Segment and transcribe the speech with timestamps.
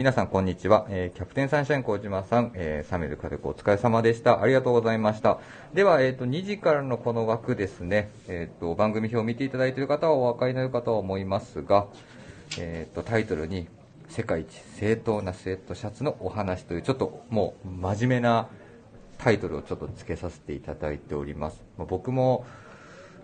[0.00, 0.86] 皆さん、こんにちは。
[0.88, 4.40] えー、キャプテンサンシャイン小島さん、えー、サメル家族お疲れ様でした。
[4.40, 5.40] ありがとうございました。
[5.74, 11.86] では、えっ、ー、と、2時からのこの枠ですね、えっ、と、番組表を見ていただいている方はお分かりになるかと思いますが、
[12.58, 13.68] えっ、と、タイトルに、
[14.08, 18.48] 世界一正当なスウェットシャツのお話という、ちょっともう真面目な
[19.18, 21.62] タイトルをちょっと付けさせていただいております。
[21.76, 22.46] まあ、僕も、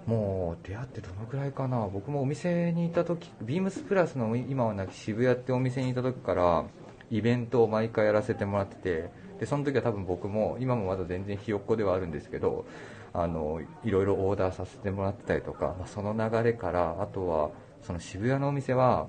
[0.06, 1.88] もう出会ってどのくらいかな。
[1.92, 6.64] 僕もお店にいた時ビームスプラスの今はなき渋谷ってお店にいた時から
[7.10, 12.64] イベントを毎回やらせてもらっててでその時は多分僕も今もまだ全然ひよっこではあるんですけど
[13.12, 17.50] あのいろいろオーダーさせてもらってたりとか、まあ、その流れからあとは
[17.82, 19.06] その渋谷のお店は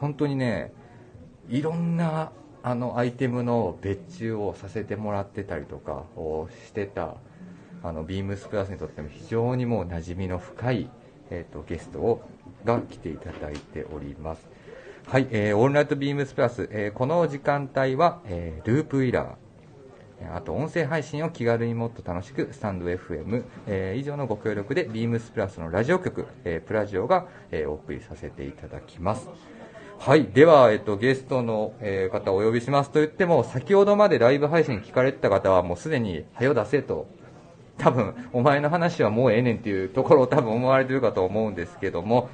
[0.00, 0.72] 本当にね
[1.48, 2.32] いろんな
[2.62, 7.14] あのアイテムの別注をさせてもらってたりとかをしてた
[7.86, 10.90] あのビームスプラスにとっても非常にもう馴染みの深い、
[11.30, 12.28] えーと、ゲストを
[12.64, 14.48] が来ていただいております。
[15.06, 20.34] はい、えー、オールナイトビームスプラス、えー、この時間帯は、えー、ループイラー。
[20.34, 29.28] あと音声配信を気軽にもっと楽しくスタンド FM、えー、以上のご協力でビームスプラスのラジオ局、えー、プラジオが、えー、お送りさせていただきます。
[29.98, 37.06] はいでは、えっと、ゲストの、えー、方をお呼びしますと言っても先ほどまでライブ配信聞かれてた方はもうすでに「はよ出せ」と
[37.78, 42.28] 多分お前の話はもうええねんっていうところを多分思われてるかと思うんですけども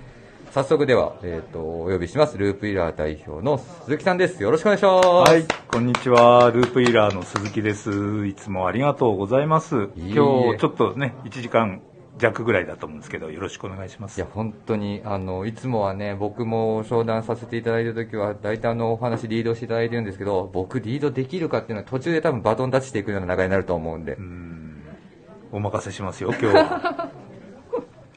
[0.52, 2.36] 早速では、えっ、ー、と、お呼びします。
[2.36, 4.42] ループイラー代表の鈴木さんです。
[4.42, 5.08] よろしくお願いします。
[5.08, 6.50] はい、こんにちは。
[6.50, 8.26] ループイラーの鈴木です。
[8.26, 9.88] いつもありがとうございます。
[9.96, 11.80] 今日ちょっとね、1時間
[12.18, 14.18] 弱ぐらいだと思うんですけど、よろしくお願いします。
[14.18, 24.16] いや、本当に、あの、いつもはね、僕も商談させていただいたときは、大体のお話リードしていただいてるんですけど、僕リードできるかっていうのは途中で多分バトンタッチしていくような流れになると思うんで。
[24.16, 24.51] うん
[25.52, 27.10] お任せしますよ、今日は。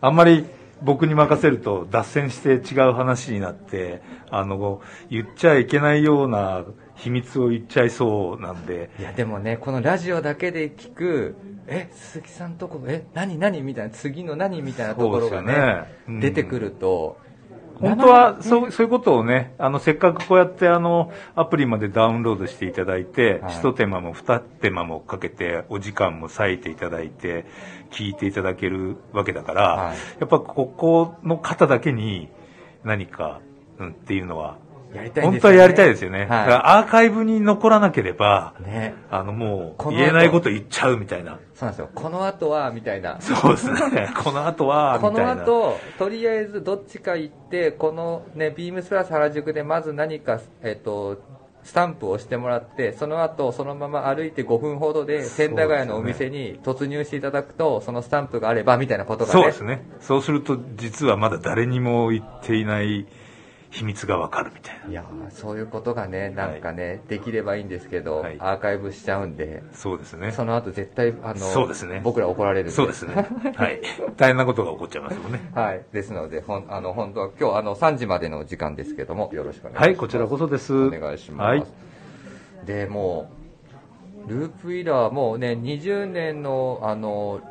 [0.01, 0.45] あんまり
[0.81, 6.63] 僕に任せると脱線して違う話になって、あの、言っちゃいけないような
[6.95, 8.89] 秘密を言っちゃいそうなんで。
[8.99, 11.35] いや、でもね、このラジオだけで聞く、
[11.67, 17.17] え、鈴木さんとこ、え、何何みたいな、次の何みたいなところがね、ねうん、出てくると、
[17.79, 27.45] 本当はそうそういうことをね、あのせっかくこうやってあのアプリまでダウンロードしていただいて、はい、一手間も二手間もかけて、お時間も割いていただいて、
[27.91, 32.29] 聞いていただけるわけだから、はい、やっぱここの方だけに
[32.83, 33.41] 何か、
[33.79, 34.57] うん、っていうのは
[34.95, 36.25] やりたい、ね、本当はやりたいですよね。
[36.25, 41.39] はい、アーカイブに残らなければ、ね、あのもう、言えないこと言っちゃうみたいな。
[41.53, 41.89] そうなんですよ。
[41.93, 43.19] この後は、みたいな。
[43.21, 44.09] そうですね。
[44.23, 51.17] この後は、この後、とりあえずどっちか行って、このね、ビームスプラス原宿でまず何か、えっ、と、
[51.65, 59.41] スタンプを押してもらって、その後、そのまま歩いて5分ほどで、千駄ヶ谷のお店に突入していただくと、そのスタンプがあれば、みたいなことがね。
[59.41, 59.83] そうですね。
[59.99, 63.07] そうすると、実はまだ誰にも言っていない、
[63.75, 64.89] 秘密がわかるみたいな。
[64.89, 70.31] いやそういうことがね、なんかね、はい、できればいいんですけど、はい、アーカイブしちゃうんで、そうですね。
[70.31, 71.99] その後絶対、あの、そうですね。
[72.01, 73.13] 僕ら怒られるそうですね。
[73.53, 73.81] はい。
[74.15, 75.51] 大変なことが起こっちゃいますもんね。
[75.53, 75.83] はい。
[75.91, 79.87] ですので、ほん、あの、本当は今日、あの、3時までの時間ですけども、よろしくお願いします。
[79.87, 80.73] はい、こちらこそです。
[80.73, 81.47] お願いします。
[81.47, 81.65] はい。
[82.65, 83.29] で、も
[84.25, 87.41] う、ループイラーもね、20年の、あの、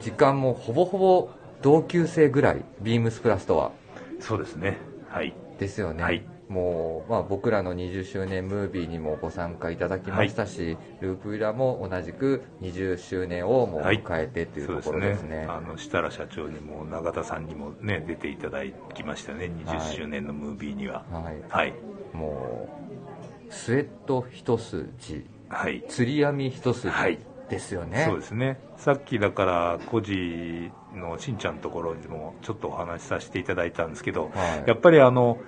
[0.00, 1.28] 時間もほぼほぼ
[1.60, 3.72] 同級生ぐらい、ビームスプラスとは。
[4.20, 4.78] そうですね。
[5.10, 5.34] はい。
[5.60, 6.02] ですよね。
[6.02, 15.36] はい、もう、まあ、僕らの20周年ムービーにもご参加いただきましたし、はい、ループイラも同じく20周年をもう迎えてというところですね。
[15.36, 15.46] はい、すね。
[15.48, 19.52] あの設楽社長にも永田さんにも、ね、出ていただきましたね。
[19.66, 21.04] 20周年のムービーには。
[21.12, 21.74] はい、はい、
[22.14, 22.68] も
[23.48, 27.18] うスウェット一筋、はい、釣り網一筋、はい。
[27.50, 28.04] ですよね。
[28.08, 28.58] そうですね。
[28.76, 35.38] さっきだから、孤児のしんちゃんのところにもちょっとお話しさせていただいたんですけど、はい、やっぱりあの、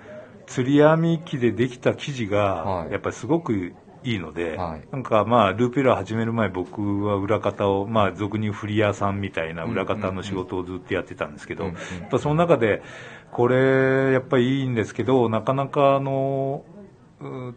[0.46, 11.74] 釣り網機でできた生地が、やっぱりすごくいいので、はい、なんかまあ、ルーペラー始める前僕は裏方を、まあ、俗にフリアさんみたいな裏方の仕事をずっとやってたんですけど、やっ
[12.10, 12.82] ぱその中で、
[13.30, 16.64] これ、やっぱりいいんですけど、なかなかあの、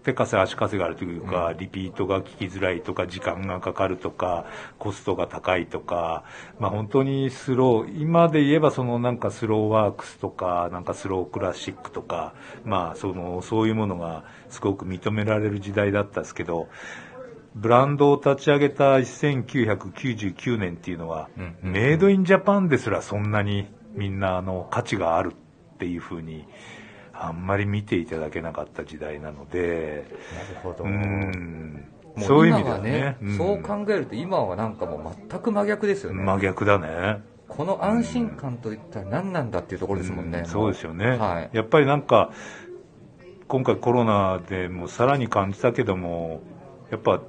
[0.03, 4.45] 手稼足稼があるというか、リピートが聞きづらいとか、時間がかかるとか、
[4.79, 6.23] コストが高いとか、
[6.59, 12.33] まあ本当にスロー、今で言えばそのなんかスローワークスとか、なんかスロークラシックとか、
[12.63, 16.67] まあその、そういうものがすごく認められる時代だったんですけど、
[17.55, 21.29] ブランドを立ち上げた1999年っていうのは、
[21.61, 26.45] メイドインジャパンですらそんなにみんなあの価値があるっていうふうに、
[27.17, 30.83] あんまり見ていただけなかった時代なので、なるほど。
[30.83, 31.85] うん。
[32.19, 36.23] そういう意味ではね、うん、そう考えると今はなんかもう全く真逆ですよね。
[36.23, 37.21] 真逆だね。
[37.47, 40.39] この安心感といったら何なんだっていうところですもんね。
[40.39, 41.17] うん、そうですよね。
[41.17, 41.49] はい。
[41.51, 42.31] やっぱりなんか、
[43.47, 46.41] 今回コロナでもさらに感じたけども
[46.89, 47.21] やっぱ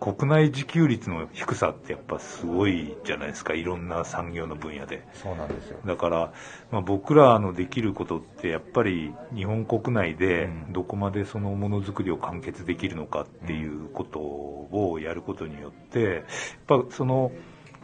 [0.00, 3.52] 国内自給率の低さってやっぱすごいじゃないですか。
[3.52, 5.06] いろんな産業の分野で。
[5.12, 5.78] そうなんですよ。
[5.84, 6.32] だから、
[6.70, 16.22] まあ、僕らのできることってやっぱり日本国内でどこまでそのものづくりを完結できるのかっていうことをやることによってやっ
[16.66, 17.30] ぱその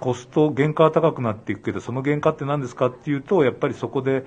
[0.00, 4.24] コスト原価は高くなっていくけどその原価って何ですかっていうとやっぱりそこで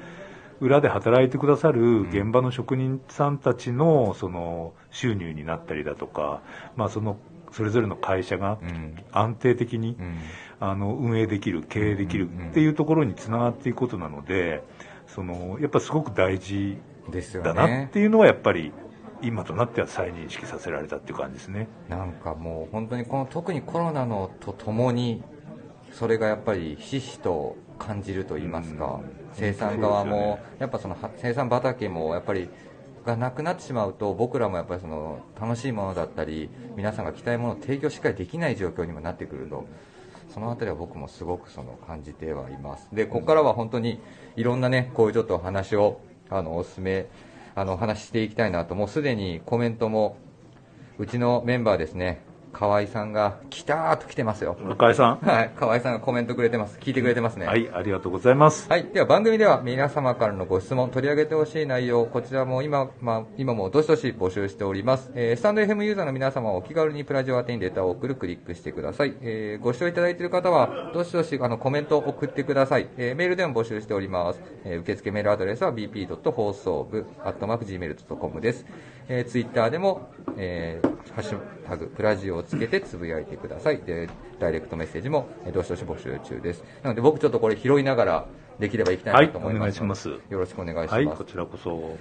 [0.59, 6.41] 裏で働いてくださる現場の職人さんたちのその収入になったりだとか、
[6.75, 7.17] まあ、その
[7.51, 8.59] それぞれの会社が
[9.11, 9.97] 安定的に、
[10.59, 14.63] あの運営できる経営できるっていうところにつながっていくことなので
[15.07, 16.77] そのやっぱすごく大事
[17.43, 18.71] だなっていうのはやっぱり
[19.21, 21.67] 今となっては再認識させられたっていう感じですね。
[21.89, 25.23] なんかもう本当にこの特にコロナのとともに
[25.91, 28.99] それがやっぱりひしひしと感じると言いますか、
[29.33, 32.49] 生産側も、やっぱその生産畑もやっぱり
[33.05, 39.65] がなくなってしまうと僕らもやっぱりその楽しいものだったり皆さんが着たいものを提供しっかりできない状況にもなってくると。
[40.29, 42.87] その辺りは僕もすごくその感じてはいます。
[42.93, 43.99] でここからは本当に
[44.35, 47.07] いろんなねこういうちょっとお話をあのおすすめ
[47.55, 48.75] あのお話していきたいなと。
[48.75, 50.17] もうすでにコメントも
[50.99, 54.57] うちのメンバーですね河合さんが来たーと来てますよ。
[54.77, 55.17] 河合さん？
[55.25, 55.51] はい。
[55.55, 56.77] 河合さんがコメントくれてます。
[56.79, 57.45] 聞いてくれてますね。
[57.45, 58.69] はいありがとうございます。
[58.69, 58.85] はい。
[58.93, 76.31] では番組では皆様からのご質問取り上げてほしい内容こちらも今,、まあ、今もどしどし募集しております、えー、スタンド FM ユーザーの皆様はお気軽にプラジオ宛てにレターを送るクリックしてください、えー、ご視聴いただいている方はどしどしあのコメントを送ってください、えー、メールでも募集しております、えー、受付メールアドレスは bp.
[76.31, 78.65] 放送部 .gmail.com です
[79.11, 83.79] えー、ツイッターでも、えー、ハッシュタグ、プラジオをつけてつぶやいてください。
[83.79, 84.07] で、
[84.39, 86.63] ダイレクトメッセージも、えー、どしどし募集中です。
[86.83, 88.25] なので僕ちょっとこれ拾いながら
[88.59, 89.57] できればいきたいなと思います。
[89.57, 90.09] はい、お願いします。
[90.09, 90.93] よろしくお願いします。
[90.93, 91.97] はい、こちらこそ。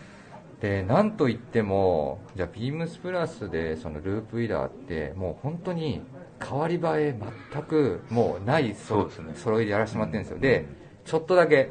[0.60, 6.02] で、なんといっても、じゃあ、ビームスプラスでそのループイラーって、もう本当に
[6.46, 7.16] 変わり映え
[7.52, 10.38] 全くもうないそ、ね、揃いでやらせてもらってるんですよ。
[10.40, 10.66] で、
[11.06, 11.70] ちょっとだけ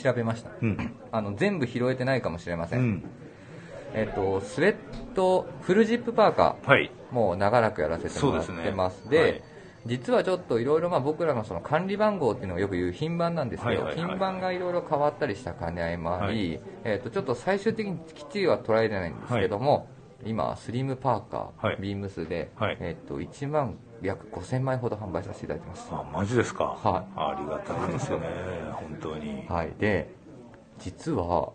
[0.00, 0.50] 調べました。
[0.62, 2.78] うん、あの全部拾えてないかもしれません。
[2.78, 3.04] うん
[3.94, 4.76] えっと、スウェッ
[5.14, 9.08] トフルジップパーカー、はい、もう長らくやらせてもらってます。
[9.08, 9.22] で、ね。
[9.22, 9.42] はい、
[9.86, 19.88] 実はちょっといろいろ僕らのその管理番号っていうのをよく言う品番なんですけど、品番がいろいろ変わったりした兼ね合いもあり、はい、えっと、ちょっと最終的にきっちりは捉えれないんですけども、
[20.24, 22.50] 今スリムパーカー、ビームスで、
[22.80, 25.88] えっと、1万約5000枚ほど販売させていただいてます。
[25.92, 26.64] あマジですか？
[26.64, 27.12] はい。
[27.16, 28.28] ありがたいですよね
[28.74, 29.44] 本当に。
[29.48, 29.72] はい。
[29.78, 30.10] で
[30.78, 31.54] 実はこ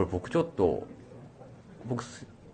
[0.00, 0.86] れ僕ちょっと
[1.86, 2.04] 僕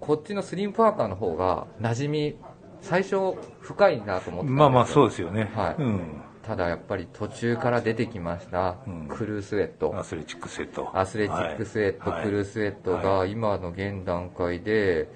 [0.01, 2.37] こっちのスリムパーカーの方が馴染み
[2.81, 5.51] 最初深いなと思ってまあまあそうですよね。
[5.55, 8.77] はい、うん、ただやっぱり途中から出てきました、
[9.09, 9.97] クルースウェット。
[9.99, 10.91] アスレチックスウェット。
[10.97, 15.09] アスレチックスウェット、はい、クルースウェットが今の現段階で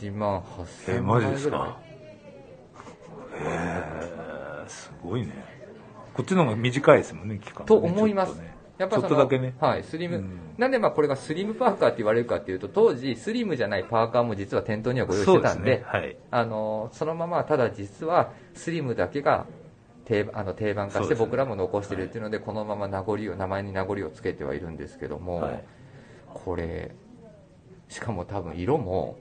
[0.00, 1.88] 1万8000万円ぐらい。
[3.40, 5.58] へえすごいね。
[6.18, 9.54] こっちの方が短いですもんね期間、ね、と思います、ね、やっぱちょっとだけね。
[9.60, 10.16] はい、スリム。
[10.16, 19.46] うん、なんでまあこれがスリムパーカーって言われるかっていうと、当時スリムじゃないパーカーも実は店頭にはご用意してたんで、でね、はい、あの、そのままただ実はスリムだけが
[20.04, 25.64] 定あの定番化して僕らも残してるっていうので、このまま名残を、名前に名残をつけてはいるんですけども、はい、
[26.32, 26.94] これ、
[27.88, 29.18] しかも多分色も、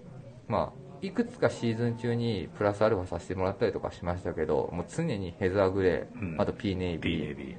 [0.48, 6.78] まあ、いくつかシーズン中にプラスアルファさせてもらったりとかしましたけど、もう常にヘザーグレー、うん、あとピー。
[6.78, 7.56] ネイビー、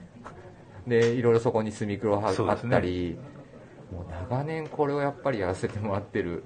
[0.89, 3.17] でいろいろそこにスミクロがあったり、ね、
[3.93, 6.45] もう長年これをやっぱりやらせてもらってる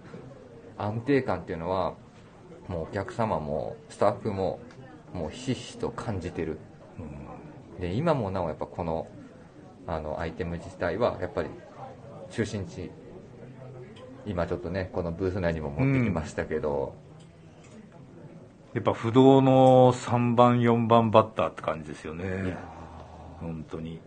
[0.79, 1.95] 安定感っていうのは
[2.69, 4.61] もうお客様もスタッフも
[5.13, 6.59] もうひしひしと感じてる、
[6.99, 9.09] うん、で今もなおやっぱこの
[9.87, 11.51] あのアイテム自体はやっぱり
[12.31, 12.91] 中心地
[14.25, 16.95] 今ちょっとねこのブース内にも持ってきましたけど、
[18.73, 22.57] うん、やっぱ不動の3番4番バッターって感じですよね。
[23.41, 24.01] 本当に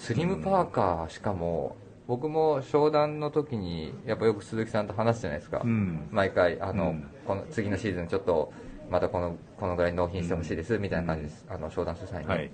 [0.00, 1.76] スリムパーカー、しかも、
[2.08, 5.60] 僕も商談の時に、やっぱよく鈴木さんと話すじゃないですか。
[5.62, 8.50] うん、毎回、あの、うん、この次のシーズンちょっと、
[8.90, 11.44] またこの、このぐらい納品してほしいです、みたいな感じです。
[11.50, 12.50] あの、商談する際に、はい。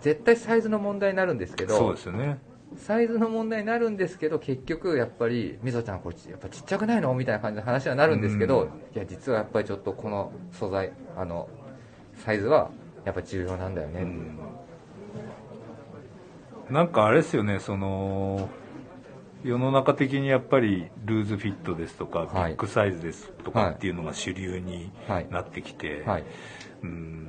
[0.00, 2.38] 絶対サイズの問題になるんですけど、そうですよね。
[2.76, 7.12] サイズの問題になるんですけど、結局やっぱり、みぞちゃんこれやっぱちっちゃくないの？
[7.14, 11.48] みたいな感じの話はなるんですけど、うん、いや、実はやっぱりちょっとこの素材、あの、
[12.14, 12.70] サイズは
[13.04, 14.06] やっぱ重要なんだよね。
[16.70, 18.48] うんなんかあれですよねその
[19.42, 24.92] 世の中的にやっぱりルーズフィットですとか、ビッグサイズですとかっていうのが主流に
[25.30, 26.24] なってきて、はい、
[26.82, 27.28] うん。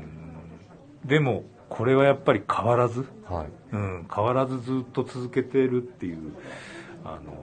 [1.06, 6.34] でもこれはやっぱり変わらず、はい、うん、変わらずずっと続けてるっていう
[7.06, 7.34] あの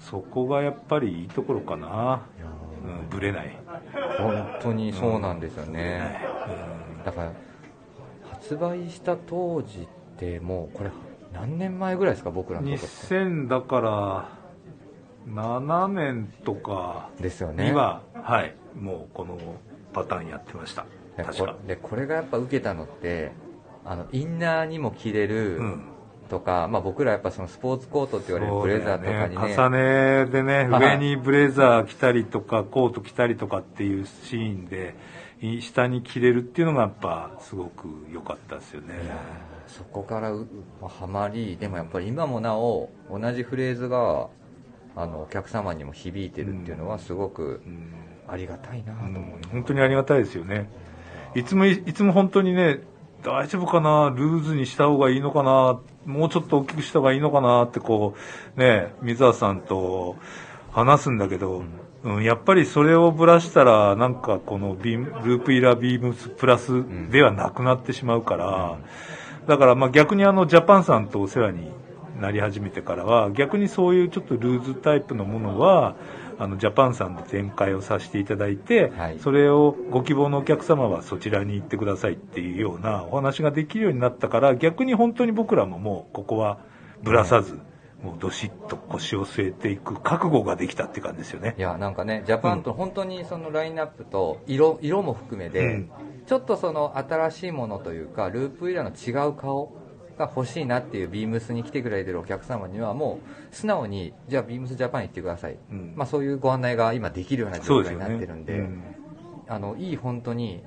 [0.00, 2.26] そこがやっぱりいいところかな、
[2.84, 3.56] うん、ぶれない。
[4.18, 6.20] 本当にそうなんですよね、
[6.98, 7.32] うん、だから
[8.30, 9.86] 発売した当時っ
[10.18, 10.90] てもうこれ
[11.32, 14.28] 何年前ぐらいですか僕らのとこ2000だから
[15.28, 17.72] 7年とかですよね。
[17.72, 19.38] は、はい、もうこの
[19.92, 20.86] パターンやってました。
[21.16, 21.56] 確か。
[21.66, 23.32] でこれがやっぱ受けたのって
[23.84, 25.60] あのインナーにも着れる、
[26.28, 34.94] とか、まあ、僕らやっぱそのスポーツコートって言われるブレザーとかにね、ね、重ねでね、上にブレザー着たりとかコート着たりとかっていうシーンで
[35.60, 38.94] 下に着れるっていうのがやっぱすごく良かったですよね
[39.68, 44.28] そこからはまりでもやっぱり今もなお同じフレーズが
[44.96, 47.62] あのお客様にも響いてるっていうのはすごく
[48.26, 50.68] ありがたいなと思います、うん、本当にありがたいですよね。
[51.34, 52.80] いつもいつも本当にね
[53.22, 58.14] 大丈夫かなルーズにした方がいいのかなもうちょっと大きくした方がいいのかなってこ
[58.56, 60.16] うね水沢さんと
[60.70, 61.64] 話すんだけど、
[62.04, 68.84] うん、うん、やっぱりそれをぶらしたらなんかこのビームループイラービームスプラスではなくなってしまうから、うん、
[69.48, 71.70] だからまあ逆にあのジャパンさんとお世話に
[72.20, 75.96] なり始めてからは逆にそういうちょっとルーズタイプのものは
[76.38, 86.58] あのジャパンさんで展開をさせていただいて、はい、それをご希望のお客様はそちらに行ってくださいっていうようなお話ができるようになったから逆に本当に僕らももうここは
[87.02, 87.58] ぶらさず、
[88.02, 91.54] もうどしっと腰を据えていく覚悟ができたって感じですよね。
[91.58, 95.90] いやなんかねジャパンと本当にそのラインナップと色色も含めで、うん、
[96.26, 99.72] ちょっとその新しいものというかループイラーの違う顔
[100.16, 103.20] が欲しいなっていうビームスに来てくれてるお客様にはも
[103.52, 108.82] う素直にじゃあビームスジャパン行ってください、うん、まあ、そういうご案内が今できるような状態になってるんで、ねうん、
[109.48, 110.62] あのいい本当に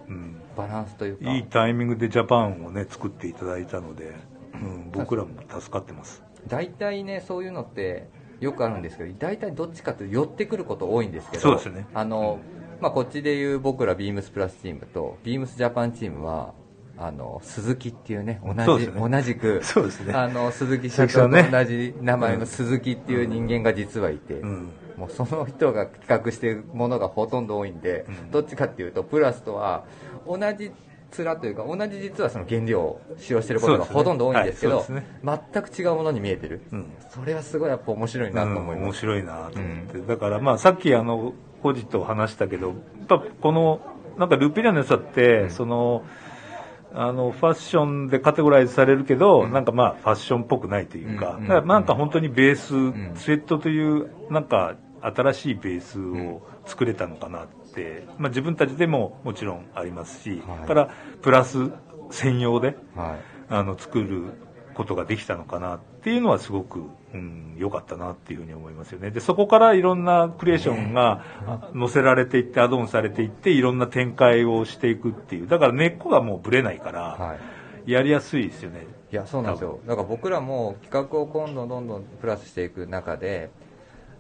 [0.58, 4.16] バランスというか、いいタイミングでジャパンをね作っていただいたので、
[4.92, 8.08] 僕らも助かってます大体ねそういうのって
[8.40, 11.86] よくあるんですけど大体どっちかというと寄ってくること多いんですけどそうですね。
[11.94, 12.40] あの、
[12.80, 16.54] まあ、こっちでいう僕らビームスプラスチームとビームスジャパンチームは
[16.98, 29.84] あの鈴木っていうね同じ、ね、同じくそうです、ね、あの鈴木社長と同じ名前の鈴木っていう人間が実はいて、うん、もうその人が企画しているものがほとんど多いんで、うん、どっちかっていうとプラスとは
[30.28, 30.72] 同じ
[31.18, 34.82] 面というか同じ実はその原料を使用していることがほとんど多いんですけど、ね。
[34.82, 42.77] はいね、全く違うものに見えてる、うん、それはすごいやっぱ面白いなと思います、面白いなと思って、だからまあさっきあのコジと話したけどやっ
[43.08, 43.82] ぱこの
[44.18, 46.03] なんかルーピリアの良さって、その
[46.94, 57.53] あのファッションでカテゴライズされるけど、うん、なんかまあファッションっぽくないというか、うん、かなんか本当にベース、うん、スウェットというなんか新しいベースを作れたのかなって、
[58.18, 60.90] まあ、自分たちでももちろんありますし、はい、から
[61.22, 61.72] プラス
[62.12, 64.34] 専用で、はい、あの作る
[64.74, 69.12] ことができたのかなっていうのはすごくうん、良かったなっていうふうに思いますよね。
[69.12, 71.24] で、そこからいろんなクリエーションが
[71.78, 75.48] 載せられていって、アドオンされていって、いろんな展開をしていくっていう。
[75.48, 77.38] だから根っこがもうぶれないから、
[77.86, 78.88] やりやすいですよね。
[79.12, 79.80] いや、そうなんですよ。
[79.86, 83.50] だから僕らも企画を今度どんどんプラスしていく中で、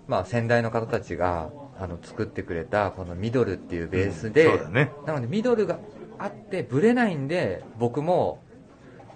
[0.07, 1.49] まあ先代の方たちが
[1.79, 5.79] あの作ってくれたこのミドルっていうベースで、うんね、なのでミドルが
[6.19, 8.43] あってぶれないんで、僕も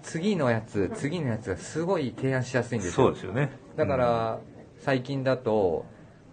[0.02, 3.06] 次のやつ、次のやつがすごい提案しやすいんですよ。
[3.06, 3.50] そうですよね。
[3.76, 4.40] だから、
[4.80, 5.84] 最近だと、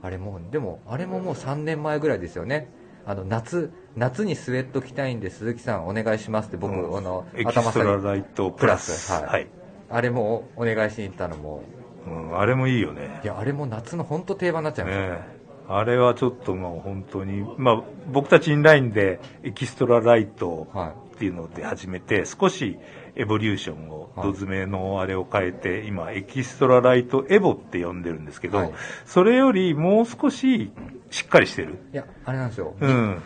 [0.02, 2.70] あれもう、でも、あれももう3年前ぐらいですよね。
[3.06, 9.12] あの、夏、夏にスウェット着たいんで、鈴木さんお願いしますって僕、うん、あの、頭下ライトプラス。
[9.12, 9.24] はい。
[9.26, 9.48] はい、
[9.90, 11.64] あれもお願いしに行ったのも。
[12.06, 13.22] うん、あれもいいよね。
[13.24, 15.43] いや、あれも夏の本当定番になっちゃいましたね。
[15.68, 20.68] あれはちょっともう本当に、まあ、僕たちインラインでエキストラライト
[21.16, 22.78] っていうので始めて、少し
[23.16, 28.72] エボリューションを、ド詰めのあれを変えて、今、エキストラライトエボって呼んでるんですけど、はい、
[29.06, 30.72] それよりもう少し
[31.12, 31.78] しっかりしてる。
[31.94, 32.76] いや、あれなんですよ。
[32.80, 33.22] うん。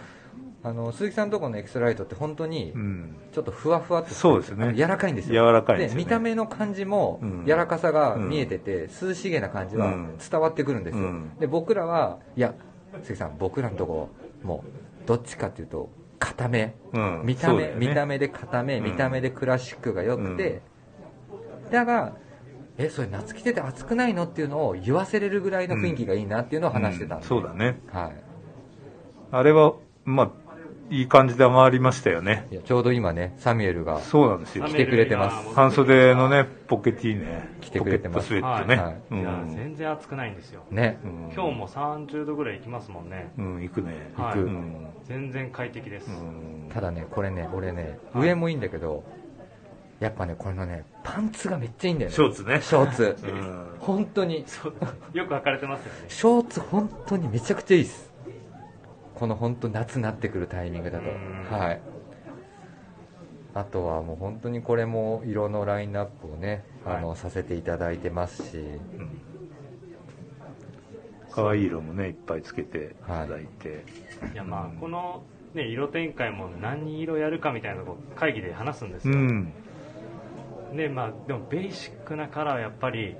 [0.67, 2.73] あの鈴木さんのところのエキストラライトって本当に
[3.31, 4.73] ちょっとふわふわって、そうですね。
[4.75, 5.45] 柔らかいんですよ。
[5.45, 9.95] 柔らかいで、ね、見た目の感じも柔らかさが見えてて、涼しげな感じは
[10.29, 11.09] 伝わってくるんですよ、
[11.39, 12.53] で僕らはいや
[13.03, 14.09] 鈴木さん僕らのとこ
[14.43, 14.65] も
[15.05, 20.61] うどっちかっていうと固め、うん、見た目、ね、見た目で固め、見た目でクラシックが良くて、
[21.71, 22.17] だが
[22.77, 27.79] えそれ夏着てて暑くないのっていうのを言わせれるぐらいの雰囲気がいいなっていうのを話してたんで、そうだね。
[27.91, 28.15] はい。
[29.31, 29.73] あれは
[30.05, 30.46] まあ
[30.89, 32.47] いい感じで回りましたよね。
[32.51, 34.65] いやちょうど今ねサミュエルがそうなんですよ。
[34.65, 35.53] 来てくれてます。
[35.53, 38.27] 半袖のねポケティーね来てくれてます。
[38.27, 38.85] スウェットね、はい。
[38.85, 40.63] はいうん、いや全然暑くないんですよ。
[40.71, 43.31] ね、うん、今日も30度ぐらいいきますもんね。
[43.37, 44.55] うん行くね行く、はい、
[45.03, 46.09] 全然快適です、
[46.73, 49.03] ただねこれね俺ね上もいいんだけど、
[49.99, 52.15] やっぱねこれのねパンツがめっちゃいいんだよね。
[52.15, 52.61] ショーツね。
[52.61, 54.45] ショーツ、うん、本当に。
[55.13, 56.05] よく履かれてますよね。
[56.07, 58.06] ショーツ本当にめちゃくちゃいいです
[59.17, 61.05] この本当夏になってくるタイミングだと。
[61.53, 61.81] はい。
[63.53, 68.63] あとはもう本当にこれも色のラインナップをね、あの、させていただいてますし、
[71.37, 73.83] 可愛い色もねいっぱいつけていただいて、
[74.21, 75.21] はい、いやまあこの、
[75.53, 79.53] ね、色展開も何色やるかみたいなのを会議で話すんですよ、うん、
[80.75, 83.15] でまあでもベーシックなカラーはやっぱりい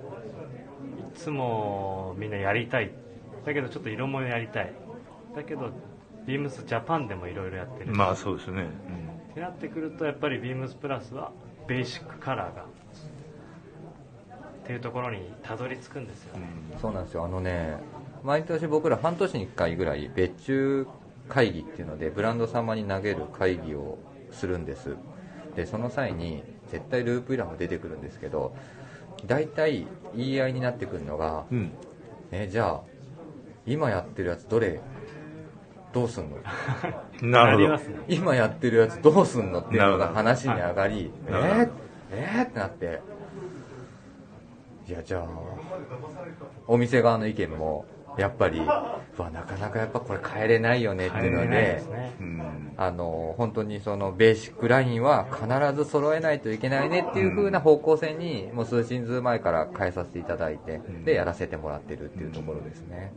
[1.13, 2.91] つもみんなやりたい。
[3.45, 4.73] だけどちょっと色もやりたい。
[5.35, 5.69] だけど
[6.27, 7.95] ビームスジャパンでもいろいろやってる。
[7.95, 8.67] まあそうですね、うん、
[9.31, 11.31] ってなってくるとやっぱりビームスプラスは
[11.67, 12.65] ベーシックカラーがっ
[14.67, 16.43] ていうところにたどり着くんですよね、
[16.73, 17.23] うん、そうなんですよ。
[17.23, 17.77] あのね
[18.23, 20.87] 毎年僕ら半年に1回ぐらい別注
[21.29, 23.97] 会議っていうのでブランド様に投げる会議を
[24.31, 24.97] するんです。
[25.55, 28.53] でその際に絶対ループイラーも出てくるんですけど
[29.25, 31.71] 大体言い合いになってくるのが、うん、
[32.31, 32.81] えじゃあ
[33.65, 34.81] 今やってるやつどれ
[35.97, 36.37] どうすんの？
[37.27, 41.69] なるほど、今やってるやつどうすんのっていうのが話に上がり、えー、
[42.11, 43.01] えー、ってなって。
[44.87, 45.27] いやじゃあ
[46.65, 47.83] お店側の意見も
[48.17, 49.01] やっぱりわ
[49.33, 51.83] なかなかやっぱこれ変えれないよねっていうので、ね。
[52.21, 63.11] うん、あの本当にそのベーシックラインは必ず揃えないといけないねっていう風な方向性にもう数シーズン前から変えさせていただいて、でやらせてもらってるっていうところですね。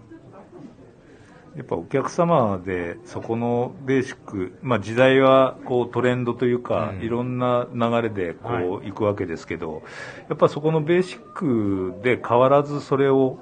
[1.57, 9.83] やっぱお客様でそこのベーシック、まあ、時代はこうトレンドというか、うん、いろんな流れでこう行くわけですけど、はい、
[10.29, 13.39] やっぱそこのベーシックで変わらずそれを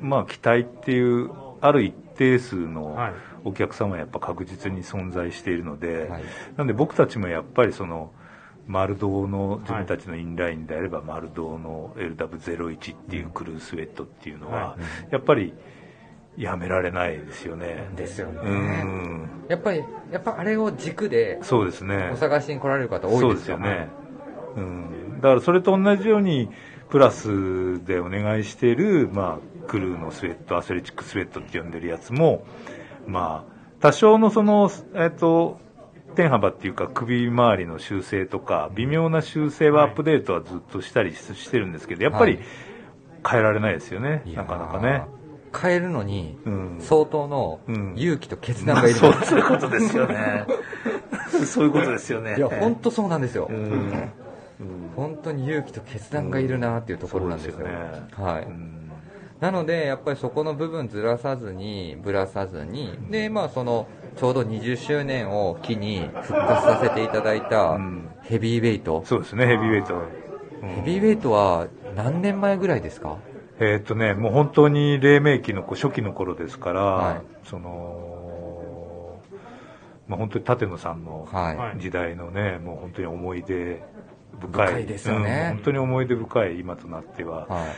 [0.00, 2.96] まあ期待っていうある一定数の
[3.44, 6.22] お客様はやっぱ確実に存在しているので、はい、
[6.56, 8.12] なんで僕たちもやっぱりその
[8.66, 14.76] 丸胴の自分たちのインラインであれば丸胴の LW01 っていうクルースウェットっていうのは
[15.10, 15.52] やっぱり
[16.36, 17.88] やめられないですよね。
[17.96, 18.40] ですよね。
[18.42, 19.28] うん。
[19.48, 22.10] やっぱり、やっぱあれを軸で、そうですね。
[22.12, 23.88] お探しに来られる方多いですよね。
[24.56, 25.20] うん。
[25.20, 26.50] だからそれと同じように、
[26.88, 32.44] プラスでお願いしている、まあ、クルーのスウェット、アスレチックスウェットって呼んでるやつも、
[33.06, 35.60] まあ、多少のその、えっと、
[36.16, 42.40] 点幅っていうか首周りの修正とか、微妙な修正はアップデートはずっとしたりしてるんですけど、やっぱり
[43.28, 45.04] 変えられないですよね、なかなかね。
[45.56, 46.38] 変えるのに、
[46.78, 47.60] 相当の
[47.96, 50.46] 勇気と決断がいる、うん、そういうことですよね。
[51.46, 52.36] そういうことですよね。
[52.36, 53.50] いや、本当そうなんですよ。
[54.96, 57.54] 本当に勇気と決断がいるなっていうところなんですよ。
[57.54, 57.74] すよね、
[58.12, 58.46] はい。
[59.40, 63.86] なので、やっぱりそこの部分ずらさずに、ぶらさずに、で、まあその、
[64.16, 67.78] ちょうど20周年を機に復活させていただいた
[68.22, 69.02] ヘビーウェイト。
[69.06, 70.02] そうですね、ヘビーウェイト。
[70.76, 73.16] ヘビーウェイトは何年前ぐらいですか？
[73.60, 79.20] えっ、とね、もう本当に黎明期の初期の頃ですから、はい、その、
[80.08, 81.28] まあ、本当に立野さんの
[81.78, 83.82] 時代のね、はい、もう本当に思い出
[84.40, 84.68] 深い。
[84.68, 87.68] 深いですよね、うん、本当に思い出深い今となっては、はい、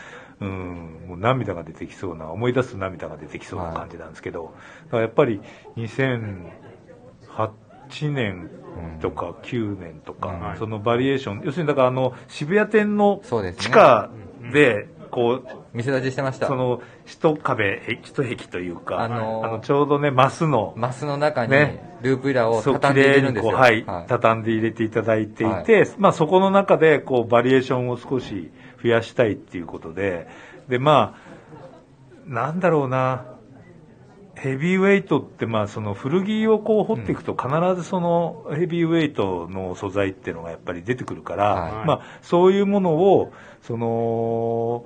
[0.43, 5.41] うん、もう涙が出てきそうな、思い出すと涙が出てきそうな感じなんですけど、だからやっぱり
[5.77, 6.53] 2008
[8.13, 8.51] 年
[9.01, 13.21] とか9年とか、うん、そのバリエーション、要するにだからあの渋谷店の
[13.59, 14.11] 地下
[14.53, 16.47] で、こう、見せ立ちしてました。
[16.47, 21.53] その、一壁、一壁というか、あのー、あのちょうどね、マスの、マスの中に、
[22.01, 23.53] ループイラーを畳んで入れるんですよ。
[23.53, 28.51] はい、はい、畳んで入れていただいていて、はい、まあそこの中で、こう、バリエーションを少し
[28.83, 30.29] 増やしたいっていうことで、
[30.69, 31.33] で、まあ、
[32.27, 33.27] なんだろうな、
[34.43, 37.49] ヘビーウェイトってまあその古着をこう掘っていくと必
[37.81, 44.85] ずそのヘビーウェイトの素材っていうのがやっぱり出てくるから、はい、まあそういうものをその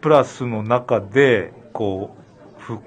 [0.00, 2.16] プラスの中でこ
[2.58, 2.80] う復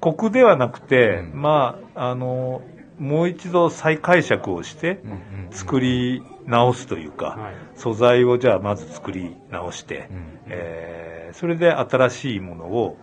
[0.00, 2.62] 刻ではなくて、うん、まああの
[2.98, 5.02] もう一度再解釈をして
[5.50, 12.96] 作り直すというか、素材をじゃあまず作り直して、うん、えー、それで新しいものを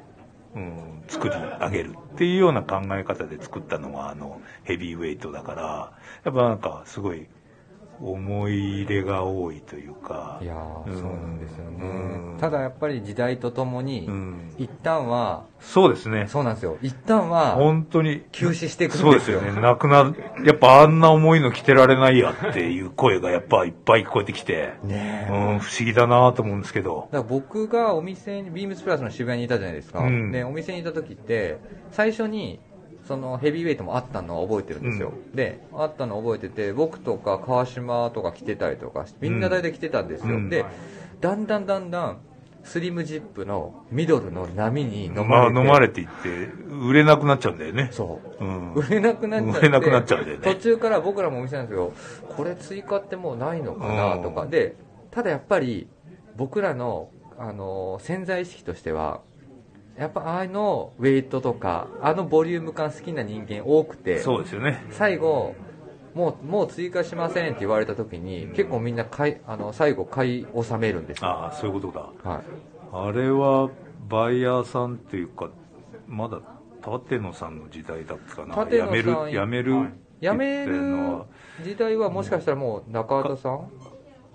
[0.55, 5.91] うん、作り上げるっていうような考え方で作ったのがあのヘビーウェイトだから
[6.23, 7.27] やっぱなんかすごい
[8.03, 10.39] 思い入れが多いというか。
[10.41, 16.25] いや、うん、そうなんですよね、うん、ただやっぱり時代とともに、うん、一旦はそうですね。
[16.27, 16.77] そうなんですよ。
[16.81, 19.11] 一旦は本当に休止していくんですよ。
[19.11, 19.61] そうですよね。
[19.61, 27.09] なくなるやっぱあんな重いの着てられないやっていう声がやっぱいっぱい聞こえてきて、ねうん、不思議だなと思うんですけど。
[27.11, 31.57] だから僕がお店にビームスプラスの渋谷にいたじゃないですか、でお店にいた時って
[31.91, 32.59] 最初に
[33.11, 40.65] そそのヘビーウェイトもあったのは覚えてるんですよ、うん、であったの覚えてて僕とか川島とか来てたりとかみんな大体来てたんですよ、うん、で
[41.19, 42.21] だんだんだんだん
[42.63, 46.29] スリムジップのミドルの波に飲まれて、まあ、飲まれていって
[46.69, 47.89] 売れなくなっちゃうんだよね。
[47.91, 50.43] そう、うん、売れなくなっちゃ売れなくなっちゃうんだよね。
[50.43, 51.93] 途中から僕らもお店なんですけど
[52.29, 54.75] これ追加ってもうないのかなとか、で
[55.09, 55.87] ただやっぱり
[56.37, 59.21] 僕らのあの潜在意識としては
[59.97, 64.83] やっぱあのウェイトとかあのボリューム感好きな人間多くてそうですよね。
[64.91, 65.55] 最後
[66.13, 71.27] もうもう追加しませんって言われた時に、結構みんな買いあの最後買い納めるんですよ。
[71.29, 72.41] ああそういうことだ、はい、
[72.91, 73.69] あれは
[74.09, 75.49] バイヤーさんっていうか
[76.07, 76.41] まだ
[76.81, 78.75] 舘野さんの時代だったかな。
[78.75, 80.81] やめるやめる、はい、やめる
[81.63, 83.69] 時代はもしかしたらもう中畑さん？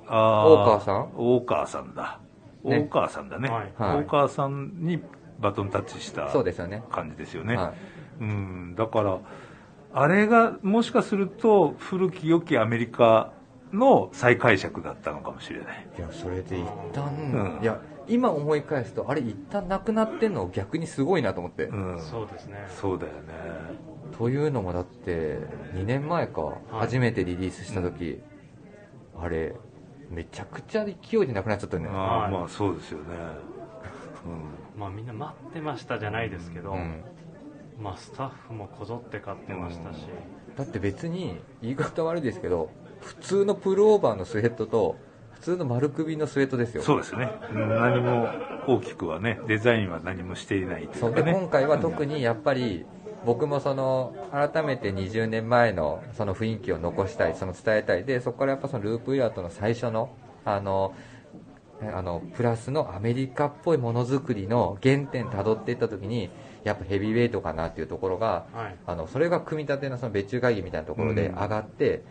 [0.08, 1.10] 大川さん？
[1.16, 2.20] 大川さんだ、
[2.64, 5.02] ね、大川さんだね、はい、大川さんに
[5.40, 6.28] バトンタッチした
[6.90, 7.54] 感じですよね。
[7.54, 7.66] うよね。
[7.66, 7.74] はい、
[8.20, 9.18] うんだから
[9.92, 13.32] あれがもしかすると古き良きアメリカ
[13.72, 15.86] の再解釈だったのかもしれない。
[15.98, 17.06] いやそれで一旦、
[17.58, 22.66] うん、いや今思い返すとあれ一旦なくなってんの逆にすごいなと思って、うん、そうですね。
[22.68, 23.18] そうだよね。
[24.16, 25.38] というのもだって
[25.74, 28.20] 2年前か、はい、初めてリリースした時、
[29.16, 29.54] うん、あれ
[30.10, 31.88] めちゃくちゃ勢いでなくなっちゃったね。
[31.90, 33.04] ああまあそうですよね、
[34.26, 37.02] うん、まあみんな待ってましたじゃないですけど、うん。
[37.80, 40.06] まあスタッフもこぞって買ってましたし、
[40.56, 44.96] だって別に言い方悪いですけど普通のプルオーバーのスウェットと
[45.34, 46.82] 普通の丸首のスウェットですよ。
[46.82, 47.30] そうですね。
[47.52, 48.28] 何も
[48.66, 52.86] 大きくはねデザインは何もしていないというか、ね、今回は特にやっぱり
[53.24, 58.04] 僕もその改めて20年前のその雰囲気を残したいその伝えたい。
[58.04, 60.10] でそこからやっぱそのループイヤーとの最初の
[60.44, 60.94] あの
[61.82, 66.30] あのプラスのアメリカっぽいものづくりの原点たどっていった時に
[66.64, 72.02] やっぱヘビーウェイトかなっていうところが、はい、あのそれが組み立てのその別注会議みたいなところで上がって、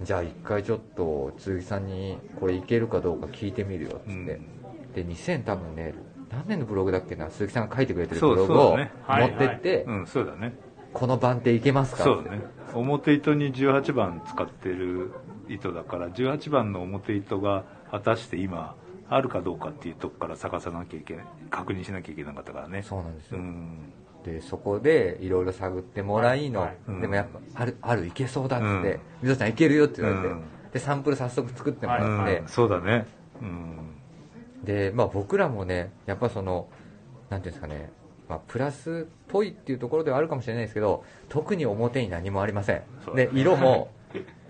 [0.00, 5.94] うん、じゃあ一回ちょっと鈴木さんにこれいけるかどうか聞いてみるよっつって、うん、で2000多分ね
[6.30, 8.86] 何年のブログだっけな鈴木さんが書いてくれてるブログを持っ
[9.32, 10.54] てって、そうだね。
[10.92, 12.04] この番手いけますか？
[12.04, 12.42] そうだね。
[12.72, 15.12] 表糸に18番使ってる
[15.48, 18.76] 糸だから18番の表糸が果たして今
[19.10, 22.82] あるかどうかっていうとこから探さなきゃいけない確認しなきゃいけなかったからね。
[22.82, 23.92] そうなんですよ、うん、
[24.24, 26.90] でそこでいろいろ探ってもらいの、はい。
[26.90, 30.42] はい、でもやっぱあるあるいけそうだっつって「水、うん、ちゃんいけるよ」って言われて、うん、
[30.72, 33.06] でサンプル早速作ってもらって、そうだね、
[33.42, 33.90] うん、
[34.64, 36.68] でまあ僕らもねやっぱその
[37.30, 37.90] なんていうんですかね
[38.28, 42.82] まあ、プラスっぽいっていうところではあるかもしれないですけど特に表に何もありません。
[43.16, 43.90] で色も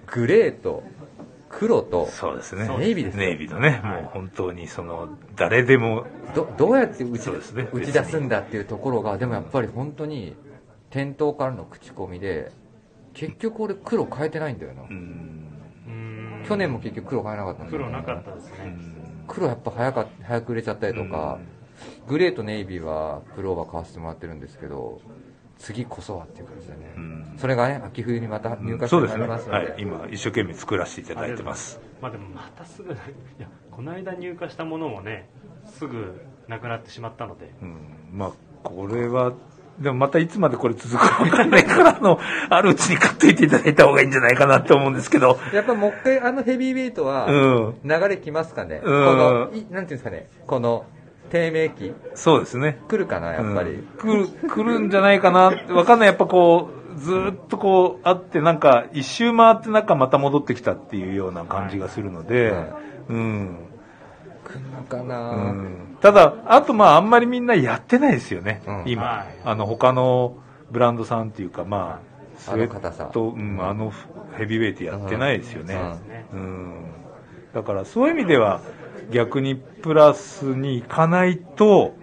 [0.07, 0.83] グレーと
[1.51, 2.69] 黒とそうですね。
[2.79, 10.37] ネイビーですネイビーのね、はい、もう本当にその誰でもどどうやって打ち,、ね、打ち出すんだっていうところがでもやっぱり本当に
[10.91, 12.53] 店頭からの口コミで
[13.13, 14.83] 結局俺黒変えてないんだよな。
[16.47, 18.77] 去年も結局黒変えなかったんだ黒なかったですね。
[19.27, 21.39] 黒やっぱ早か早く売れちゃったりとか
[22.09, 25.01] グレーとネイビーはプローバー買わせてもらってるんですけど
[25.61, 29.85] 次こそはっていう感じでね、うん、それがね秋冬にまた入荷してりますので,、うん、で。
[29.85, 31.79] ねはい、今一生懸命作らせていただいてます。
[32.01, 32.97] まあでもまたすぐい
[33.39, 35.29] やこの間入荷したものもね
[35.67, 37.77] すぐなくなってしまったので、うん、
[38.13, 39.35] まあこれは
[39.79, 42.19] でもまたいつまでこれ続くか分かんないからの
[42.49, 45.39] あるうちに買っといていただいた方がいいんじゃないかなと思うんですけど。
[45.53, 50.29] やっぱもう一回あのヘビーウェイトは流れきますかね、うん、このなんていうんですかね。
[50.47, 50.85] この
[51.31, 51.93] 低迷期。
[52.15, 52.79] そうですね。
[52.89, 55.53] 来るかなやっぱり、うん、来る来るんじゃないかな。
[55.75, 56.09] わかんない。
[56.09, 62.73] やっぱこうずっとこうあってなんか一周回ってなんかまた戻ってきたっていうような感じがするので、はい、
[63.11, 63.57] うん。
[64.43, 70.39] 来るのかな、うん、ただあとまああんまりみんなやってないですよね、うん、今、はい、あの他の
[70.73, 73.93] ブランドさんっていうかまあスウェット、うん、あの
[74.37, 75.79] ヘビーウェイトやってないですよね、
[76.33, 76.85] うん、
[77.55, 78.61] だからそういう意味では
[79.11, 81.95] 逆にプラスに行かないと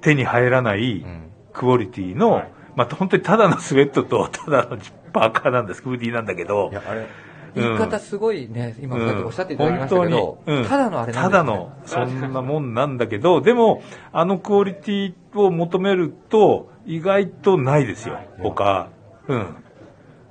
[0.00, 1.04] 手に入らない
[1.52, 4.78] クオリティの、はい、まあ本当にただのスウェットと ただの
[5.12, 6.68] パーカーなんです、フーディーなんだけど。
[6.70, 7.06] いや、あれ、
[7.54, 18.88] 言い方すごいね、うん、今こうやっておっしゃっていただきましたけど、うん、ただのあれなんです、ね、ただの、そんなもんなんだけど、 でも、あのクオリティを求めると、意外とないですよ、他。
[19.28, 19.56] うん。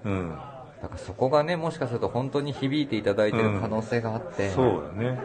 [0.05, 0.29] うん。
[0.81, 4.49] だからそこがね、もしかすると本当に響いていただいてる可能性があって。
[4.49, 5.19] そうだね。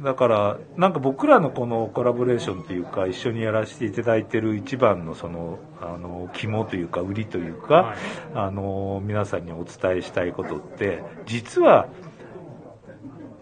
[0.00, 7.96] だからなんか僕らのこのコラボレーションというか一緒にやらせていただいてる一番のそのあの肝というか売りというか、はい、
[8.34, 11.88] あの皆さんにお伝えしたいことって実は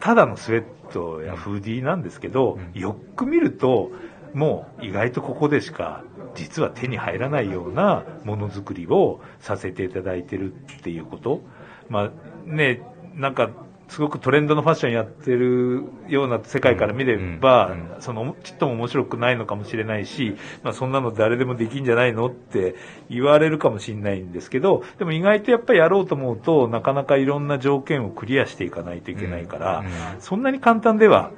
[0.00, 3.90] ただのスウェットやフーディーなんですけど、うん、よく見ると
[4.32, 11.40] もう意外とここでしか実は手に入らないようなものづくりをさせていただいてるっていうこと。
[11.88, 12.10] まあ
[12.44, 12.82] ね、
[13.14, 13.50] なんか
[13.88, 22.74] すごくトレンドのファッションやってるような世界から見れば、そのちっとも面白くないのかもしれないし、まあ、そんなの誰でもできんじゃないのって
[23.08, 31.30] 言われるかもしれないんですけどでも意外とやっぱりやろうと思うとなかなかいろんな条件をクリアしていかないといけないから、うん、そんなに簡単では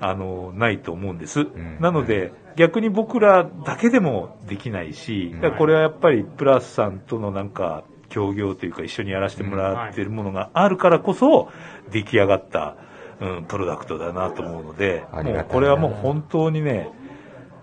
[0.00, 1.46] あのないと思うんです。
[1.78, 11.50] なので逆に僕らだけでもできないし、これはやっぱりプラスさんとのなんか協業というか一緒にやらせてもらってるものがあるからこそ
[11.90, 12.76] 出来上がった、
[13.20, 16.90] うん、プロダクトだなと思うので、もうこれはもう本当にね、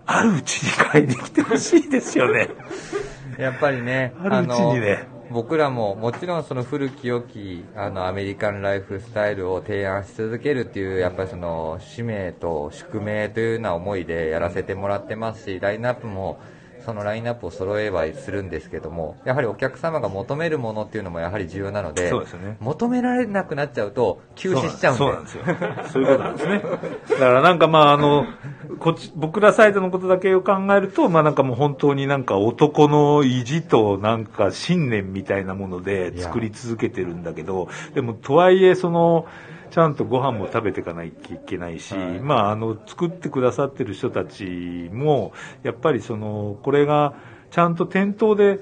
[0.08, 2.50] あるうちに買いに来てほしいですよね。
[3.38, 5.20] やっぱりね、あるうちにね。
[5.32, 16.40] 僕らももちろんその古き良きあのアメリカンライフスタイルを提案し続けるっていうやっぱりその使命と宿命というような思いでやらせてもらってますしラインナップも
[16.90, 25.00] そのラインナップを揃えばするんですけどもやはりお客様が求めるものっていうのもやはり重要なので、ね、求められなくなっちゃうと休止しちゃうんで。
[25.00, 25.44] そうなんですよ。
[25.94, 26.64] そういうことなんですね。
[27.12, 28.26] だからなんかまああの
[28.80, 39.28] こっち僕らサイドのことだけを考えるとまあなんかもう本当になんか男の意地となんか信念みたいなもので作り続けてるんだけどでもとはいえその
[39.70, 47.14] ちゃんとご飯も食べていかないといけないし、はい、まあ、あの、作ってくださってる人たちも、やっぱりその、これが
[47.52, 48.60] ちゃんと店頭で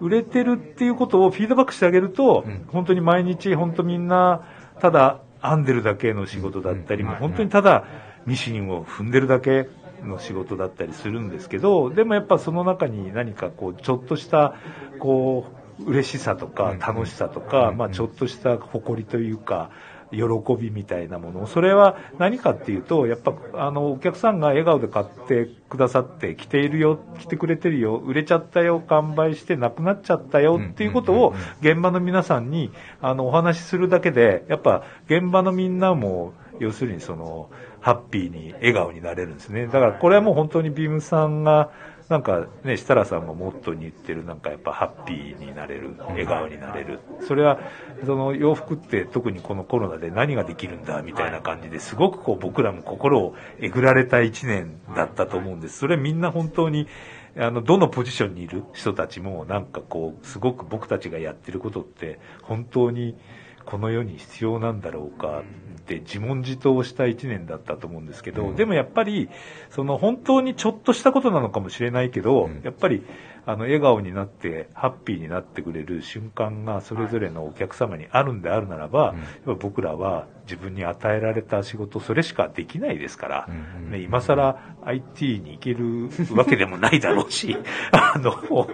[0.00, 4.42] 売れてるっていうことをフィードバックしてあげると、うん、本当に毎日本当みんな、
[4.80, 7.84] ただ編んでるだけの仕事だったり、も本当にただ
[8.26, 9.68] ミシンを踏んでるだけ
[10.02, 14.54] の仕事だったりするんですけど、でもやっぱその中に何かこう、ちょっとした、
[14.98, 15.46] こ
[15.78, 19.70] う、嬉しさとか楽しさとか、まあちょっとした誇りというか、
[20.12, 20.20] 喜
[20.60, 21.46] びみたいなもの。
[21.46, 39.66] それは何かっていうとやっぱあのお客さんが笑顔で買ってくださって着ているよ着てくれてるよ売れちゃったよ完売してなくなっちゃったよっていうことを現場の皆さんにあのお話しするだけでやっぱ現場のみんなも要するにそのハッピーに笑顔になれるんですね。
[39.66, 41.70] だからこれはもう本当にビームさんが
[42.08, 47.00] なんかね、設楽さんがモットーに言ってる、なんかやっぱハッピーになれる、笑顔になれる。
[47.26, 47.58] それは、
[48.04, 55.78] その洋服って特にこのコロナで何ができるんだみたいな感じですごくこう僕らも心をえぐられた一年だったと思うんです。
[55.78, 56.86] それみんな本当に、
[57.36, 63.16] あの、どのポジションにいる人たちもなんかこう、すごく僕たちがやってることって本当に
[63.66, 65.42] この世に必要なんだろうか
[65.76, 69.28] って自問自答した一年だったと思うんですけど、うん、でもやっぱり、
[69.70, 73.04] その本当にちょっとしたことなのかもしれないけど、うん、やっぱり、
[73.44, 79.14] あの、笑顔になって、ハッピーになってくれる瞬間がそれぞれのお客様にあるんであるならば、
[79.46, 83.48] うん、僕らは自分に与えられた仕事、それしかできないですから、
[83.90, 87.56] ね、今更 IT に行けるわけでもないだろうし、
[87.90, 88.68] あの、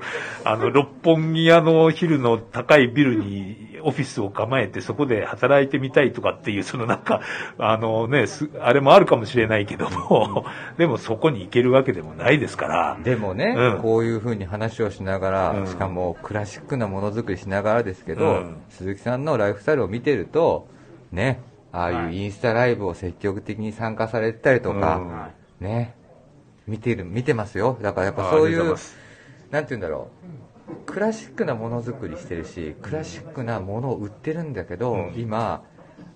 [0.45, 7.21] あの、六本木屋の昼の高いビルにオフィスを構えてそこで働いてみたいとかっていう、そのなんか、
[7.59, 8.27] あのね、
[8.61, 10.45] あれもあるかもしれないけども、
[10.77, 12.99] でもそこに行けるわけでもないですから。
[13.03, 20.69] でもね、うん、こういうふうに話をしながら、うん、しかもクラシックなものづくりしながらですけど、うん、鈴木さんのライフスタイルを見てると、
[21.11, 21.41] ね、
[21.73, 25.95] ああいうインスタライブを積極的に参加されてたりとか、ね、
[26.67, 27.79] 見てる、見てますよ。
[27.81, 28.77] だからやっぱそういう、
[29.51, 30.43] なんて言うんだろう。
[30.87, 35.65] クラシックなものづくりしてるし、クラシックなものを売ってるんだけど、うん、今、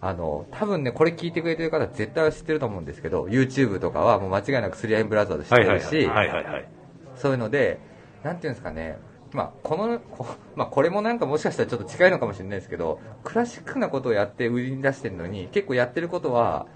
[0.01, 6.09] あの、多分ね、これ聞いてくれてる方絶対は知ってると思うんですけど、YouTube とかはもう間違いなくスリアインブラザーズ知ってるし、
[7.17, 7.81] そういうので、
[8.23, 8.99] なんていうんですかね、
[9.37, 16.73] まあ、このこ、 まあ、これもなんかもしかしたらちょっと近いのかもしれないですけど、クラシックなことをやって売りに出してるのに、結構やってることは、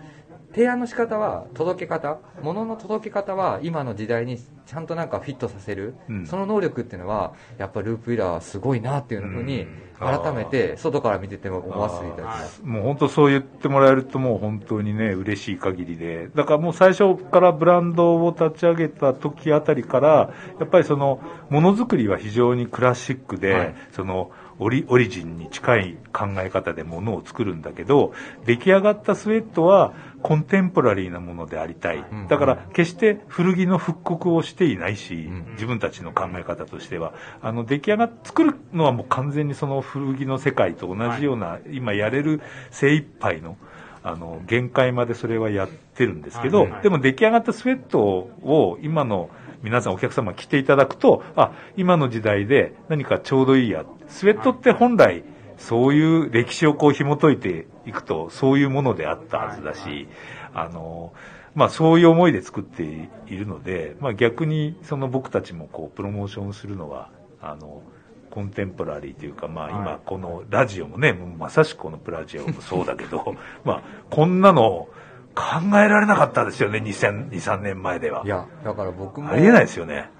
[0.52, 9.66] 提案の仕方は届け方物の届け方は今の時代にちゃんとなんかフィットさせる、うん、その能力っていうのはやっぱループイラーはすごいなっていうふうに
[9.98, 12.62] 改めて外から見てても思わせていただきます。
[12.62, 16.30] もう本当そう言ってもらえるともう本当にね嬉しい限りで。
[16.34, 28.12] だからもう最初からブランドを立ち上げた時あたりからやっぱりそのものづくりは非常にクラシックで、はい、そのオリオリジンに近い考え方でものを作るんだけど
[28.44, 32.04] 出来上がったスウェットはコンテンポラリーなものでありたい。
[32.28, 43.56] だから決して古着の復刻をしていないし、自分たちの考え方としては、あの出来上がっ作るのはもう完全にその古着の世界と同じような、今やれる精一杯の
[44.02, 49.30] あの限界までそれはやってるんですけど、でも出来上がったスウェットを今の
[49.62, 53.84] 皆さんお客様着ていただくと、あ、今の時代で何かちょうどいいや。
[54.08, 55.22] スウェットって本来、
[55.60, 60.08] そういう歴史をこう紐解いていくと、そういうものであったはずだし、
[60.54, 61.12] あの、
[61.54, 67.10] まあそういう思いで作っているので、まあ逆にその僕たちもこうプロモーションするのは、
[67.42, 67.82] あの、
[68.30, 74.88] コンテンポラリーというか、まあ今このラジオもね、まさしくこのプラジオもそうだけど、 まあこんなの
[75.34, 75.44] 考
[75.78, 78.22] えられなかったですよね、2000、2、3年前では。
[78.24, 79.30] いや、だから僕も。
[79.30, 80.10] ありえないですよね。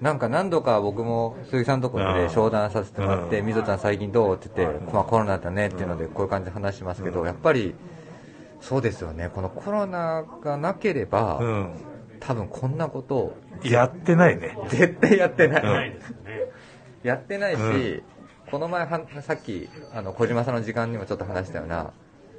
[0.00, 4.34] なんか何度か僕も鈴木さんのところで商談させてもらって、みぞちゃん最近どう？
[4.36, 7.74] って言って、まあコロナだねっていうのでこういう感じで話しますけど、やっぱり、
[8.60, 11.74] そうですよね、このコロナがなければ、うん、
[12.20, 14.56] 多分こんなことをやってないね。
[14.68, 15.98] 絶対やってない。
[17.02, 18.02] やってないし、うん、
[18.50, 21.92] この前は、さっき、あの、小島さんの時間にもちょっと話したような、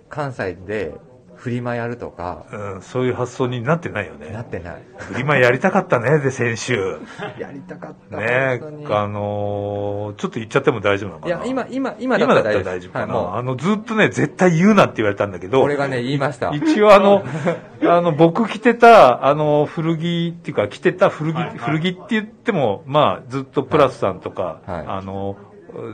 [0.09, 0.93] 関西で
[1.39, 4.29] フリマやるとか、うん、そういう発想になってないよね。
[4.31, 4.83] なってない。
[4.97, 6.99] フリマやりたかったね、で、先週。
[7.39, 8.17] やりたかった。
[8.17, 11.35] ねあのー、ちょっと言っちゃっても大丈夫なのかな。
[11.35, 13.15] いや、今、今、今だったら大丈夫かな。
[13.15, 15.61] はい、あの、ずっとね、絶対言うなって言われたんだけど。
[15.61, 16.51] 俺がね、言いました。
[16.53, 17.23] 一応あの、
[17.87, 25.37] あの、僕着てた、あの、古着っていうか、着てた古着、はいはい、古着って言っても、まあ、ずっとプラスさんとか、はい、あの、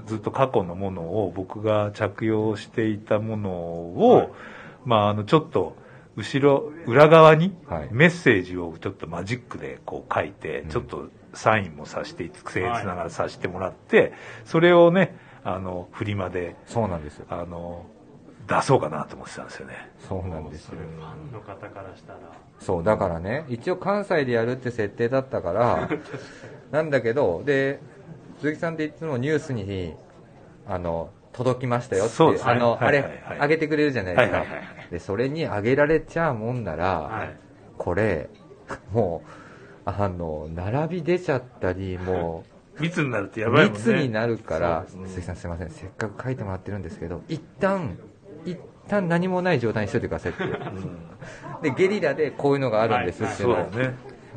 [0.08, 4.32] ずっと過去のものを僕が着用していたものを、
[4.86, 5.76] まあ、あの、ちょっと、
[6.16, 7.54] 後ろ、裏側に
[7.92, 14.14] メッセージをちょっとマジックでこう書いて、ちょっとサインもさして、せんしながらさせてもらって、
[14.46, 17.26] それをね、あの、フリマで、そうなんですよ。
[17.30, 17.86] あの、
[18.48, 19.92] 出そうかなと思ってたんですよね。
[20.08, 20.78] そうなんですよ。
[20.78, 22.20] ファンの方からしたら。
[22.60, 25.90] そう、だからね、一応関西でやるって設定だったから、
[26.72, 27.80] なんだけど、で、
[28.40, 29.96] 鈴木さんっていつもニュースに、
[30.68, 34.46] あの、届きましたよって、あの、あれ、あげてくれるじゃないですか。
[34.90, 37.34] で、それにあげられちゃうもんなら、
[37.78, 38.30] これ、
[38.94, 39.30] もう、
[39.84, 42.46] あの、並び出ちゃったり、も
[42.78, 43.80] う、 密になるってやばいもんね。
[43.80, 47.98] 密になるから、鈴木さんすいません、せっかく書いてもらってるんですけど、一旦、
[48.46, 50.44] 一旦何もない状態にしといてくださいって。
[51.70, 53.68] で、ゲリラでこういうのがあるんですっていうのを、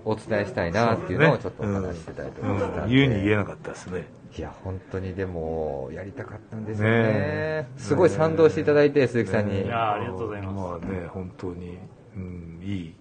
[0.09, 4.07] お伝えしたいなっていうのをちょっとお話してたいと思います、言うに言えなかったですね。
[4.39, 7.03] いや、本当にでも、やりたかったんですよね。
[7.03, 9.65] ねすごい賛同していただいて、鈴木さんに。
[9.65, 10.55] いや、ありがとうございます。
[10.55, 11.79] まあね、本当に、
[12.17, 12.95] うん、いい、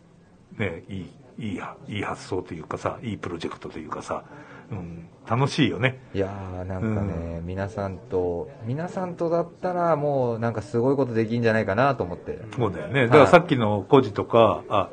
[0.57, 4.25] ね、いい、いい、いい発想というかさ、いいプロジェクトというかさ、
[4.69, 5.99] うん、楽しいよね。
[6.13, 12.39] いやー、なんかね、うん、皆さんと、皆さんとだったら、もう、なんかすごいことできるんじゃないかなと思って。
[12.53, 13.07] そうだよね。
[13.07, 14.89] だからさっきの工事とか、あ、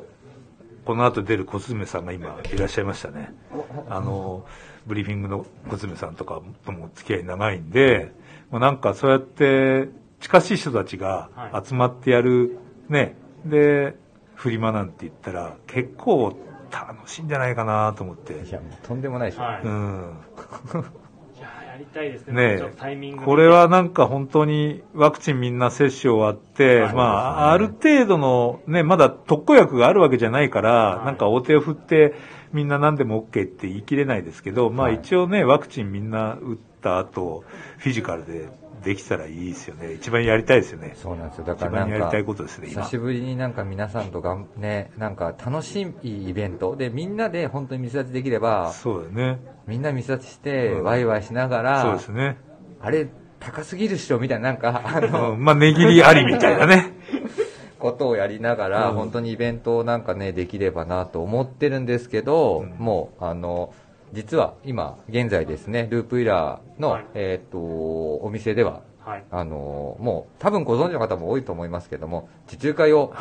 [0.85, 3.33] この後出る小爪さんが今いらっしゃいましたね。
[3.89, 4.45] あの、
[4.85, 8.11] ブリーフィングの小爪さんとかとも付き合い長いんで、
[8.51, 11.29] もうなんかそうやって近しい人たちが
[11.63, 13.95] 集まってやる、ね、で、
[14.35, 16.37] フリマなんて言ったら結構
[16.71, 18.33] 楽しいんじゃないかなと思って。
[18.33, 19.43] いや、もうとんでもないでしょ。
[19.43, 20.17] はい、うん。
[21.75, 22.55] やりたいですね。
[22.55, 32.13] ねタイミングこれはなんか本当にワクチンみんな接種終わって、まあ、ある程度のね、まだ特効薬があるわけじゃないから、なんか大手を振って
[32.53, 37.43] みんな何でも OK って言い切れないですけど、まあ一応ね、ワクチンみんな打った後、
[37.79, 38.47] フィジカルで
[38.85, 39.93] できたらいいですよね。
[39.93, 40.93] 一番やりたいですよね。
[40.95, 41.45] そうなんですよ。
[41.45, 49.39] だからなんか、やりたいことですね、久しぶりになんか皆さんとがね、なんか楽しいイベントで、みんなで本当に見せ立ちできれば、そうだね。
[49.65, 52.37] みんな見せ立ちして、ワイワイしながら、そうですね。
[52.79, 53.07] あれ、
[53.39, 56.93] 高すぎるっしょみたいな、なんか、あの、まあ、値切りありみたいなね。
[57.79, 63.73] ことをやりながら、本当にイベントをなんかね、できればなと思ってるんですけど、もう、あの、
[64.15, 73.13] 実は今、現在ですね、ループイラーの、えっと、お店では、はい、あのもう多分ご存知の方も多いと思いますけども受注会を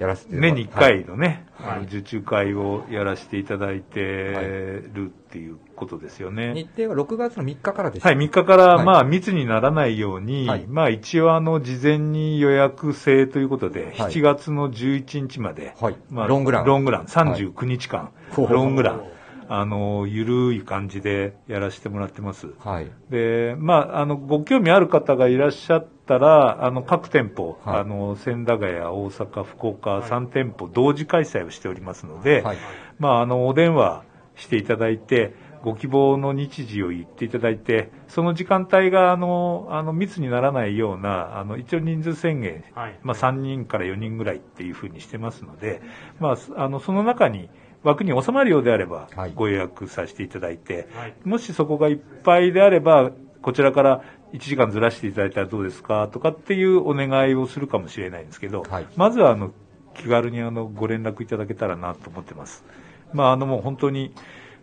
[0.00, 15.76] やらせて、はい、年に1回のね、はい、受注会をやらせていただいてるっていうことですよね、日程は6月の3日からですはい3日から、まあ密にならないように、まあ一応あの事前に予約制ということで、7月の11日まで、
[16.10, 16.64] まあ、ロングラン。
[16.64, 19.04] ロングラン39日間、ロングラン
[19.52, 22.54] あの、ゆるい感じでやらせてもらってます。
[22.60, 22.90] はい。
[23.10, 32.58] で、まあ、あの、ご興味ある方がいらっしゃったら、あの、各店舗、はい、あの、千駄ヶ谷、大阪、福岡、3店舗同時開催をしておりますので、はい、
[33.00, 34.04] まあ、あの、お電話
[34.36, 35.34] していただいて、
[35.64, 45.82] ご希望の日時を言っていただいて、その時間帯が、あの、あの、密にならないような、あの、一応人数宣言、はい、まあ、3人から4人ぐらいっていうふうにしてますので、
[46.20, 47.50] まあ、あの、その中に、
[47.82, 53.10] 枠に収まるようであれば、ご予約させていただいて、はい、もしそこがいっぱいであれば、
[53.42, 54.02] こちらから
[54.32, 59.52] 1時間ずらしていただいたらどうですかとかっていうお願いをするかもしれないんですけど、はい、まずはあの
[59.94, 62.64] 気軽にあのご連絡いただけたらなと思ってます。
[63.12, 64.14] まあ、あのもう本当に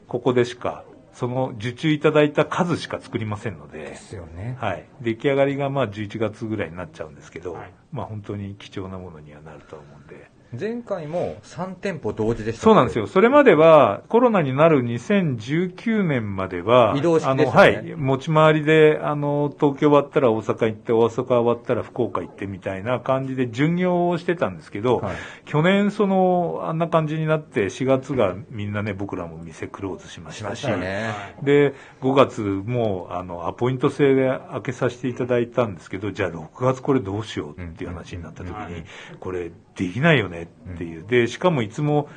[0.07, 4.55] ここでしか、その受注いただいた数しか作りませんので、ですよね。
[4.59, 4.85] はい。
[5.01, 13.07] 出来上がりがまあ11月ぐらいになっちゃうんですけど、はい、まあ本当に貴重なものにはなると思うんで、前回も3店舗同時でしたそうなんですよ。
[13.07, 17.51] それまでは、コロナになる2019年までは、移動式ですね。
[17.51, 17.95] はい。
[17.95, 38.83] 持ち回りで、あの、東京終わったら大阪行って、大阪終わったら福岡行ってみたいな感じで巡業をしてたんですけど、はい、去年その、あんな感じになって4月がみんなね、僕らも店クローズしましたし、しね、で、5月も、あの、アポイント制で開けさせていただいたんですけど、じゃあ6月これどうしようっていう話になった時に、
[39.19, 41.05] これできないよねっていう。
[41.07, 42.09] で、しかもいつも、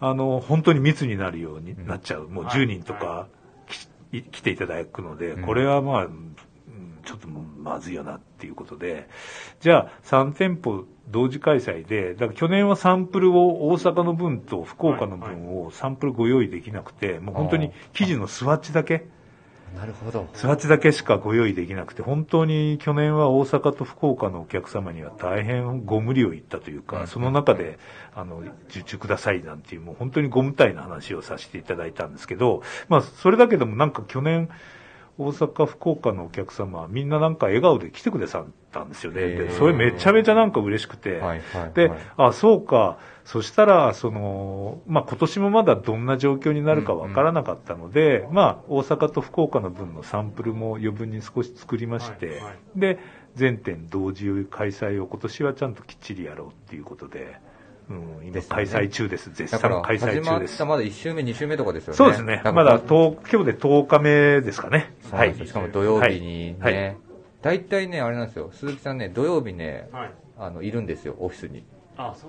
[0.00, 2.28] あの、本当に密になるようになっちゃう。
[2.28, 3.28] もう10人とか
[4.10, 6.08] 来ていただくので、これはまあ、
[7.04, 9.08] ちょっとまずいよなっていうことで、
[9.60, 19.06] じゃあ3店舗同時開催で、だから去年はサンプルを大阪の分と福岡の分をサンプルご用意できなくて、もう本当に生地のスワッチだけ、
[19.76, 20.28] なるほど。
[20.34, 27.78] スワッチだけしかご用意できなくて、本当に去年は大阪と福岡のお客様には大変ご無理を言ったというか、その中で、
[28.14, 34.48] あの、受注くださいなんていう、もう本当にご無体な話をさせていただいたんですけど、まあ、それだけでもなんか去年、
[35.18, 39.20] 大阪、福岡のお客様はみんななんか笑顔で来てくださったんですよね。
[39.20, 41.12] で、それめちゃめちゃなんか嬉しくて。
[41.12, 42.98] はいはいはい、で、あ、そうか。
[43.24, 52.98] そしたら、その、まあ、今年もまだどんな状況になるかわからなかったので、うんうん、まあ、大阪と福岡の分のサンプルも余分に少し作りまして、はいはい、で、
[53.34, 57.36] 全店同時開催を今年はちゃんときっちりやろうっていうことで、
[57.88, 59.30] うん、今開催中です。
[59.32, 60.64] 絶賛開催中です。
[60.64, 61.96] まだ1週目、2週目とかですよね。
[61.96, 62.42] そうですね。
[62.44, 64.92] まだ今日で10日目ですかね。
[65.10, 65.34] はい。
[65.34, 66.98] しかも土曜日にね、
[67.40, 68.50] 大体ね、あれなんですよ。
[68.52, 69.88] 鈴木さんね、土曜日ね、
[70.38, 71.64] あの、いるんですよ、オフィスに。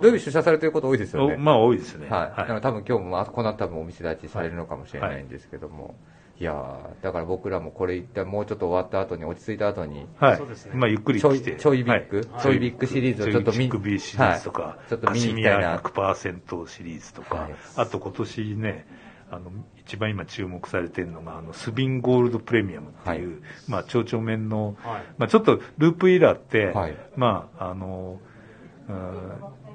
[0.01, 1.37] 土曜日出社されてること多いですよね。
[1.37, 2.07] まあ多いですね。
[2.09, 2.37] はい。
[2.37, 5.95] だから多分今日も、この後多分お店立ちされるのかもしれないんですけども。
[6.39, 6.43] い。
[6.43, 9.57] やだから僕らもこれ一旦もうちょっと終わった後に落ち着い。
[9.57, 10.41] た後に、はい、
[10.73, 15.77] まあゆっくりちょいビッグ、はい、ちょいビッグシリーズをちょっと見、ちょいビッグシリーズとか、はい、ちょっと見に行きたいな。
[15.77, 18.85] 100%シリーズとか、はい、あと今年ね、
[19.31, 24.77] あの、一番今注目されてるのが、あの、スビンゴールドプレミアムっていう、まあ、蝶々面の、
[25.17, 26.73] まあ、ちょっとループイーラーって、
[27.15, 28.19] まあ、あの、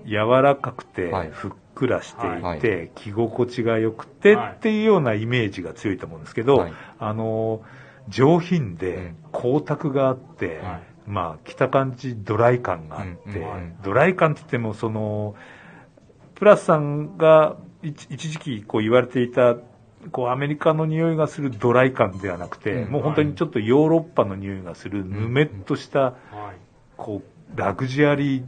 [0.06, 7.62] 柔らかくて、ふっくらしていて、はい、着心地が良くてっていうようなイメージが強いと思うんですけど、はい、あの、
[8.08, 13.46] 上品で光沢があって、はい、まあ、着た感じドライ感があって、
[13.82, 15.34] ドライ感って言っても、その、
[16.34, 19.56] プラスさんが一時期こう言われていた
[20.10, 26.14] こうアメリカの匂いがするドライ感ではなくて、うん、もう本当にちょっとヨーロッパの匂いがするぬめっとした、
[26.96, 27.22] こ
[27.54, 28.44] うラグジュアリー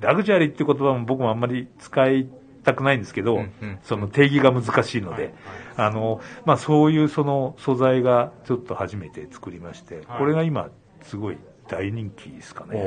[0.00, 2.28] ラグジュアリーっていう言葉も僕もあんまり使い
[2.64, 3.36] たくないんですけど、
[3.82, 5.34] その定義が難しいので、
[5.76, 10.70] あの、まあそういうその素材がちょっと初めて作りまして、これが今
[11.02, 11.38] すごい
[11.68, 12.80] 大人気ですかね。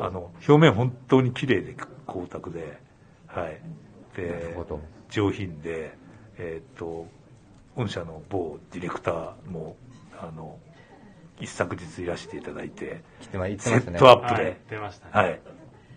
[0.00, 1.74] あの、表面本当に綺麗で
[2.06, 2.78] 光沢で、
[3.26, 3.60] はい。
[4.16, 4.54] で、
[5.08, 5.96] 上品で、
[6.38, 7.06] えっ、と、
[7.76, 9.76] 御社の某ディレクターも、
[10.20, 10.58] あの、
[11.40, 13.02] 一昨日いらしていただいて、
[13.58, 14.60] セットアップで、
[15.10, 15.40] はい。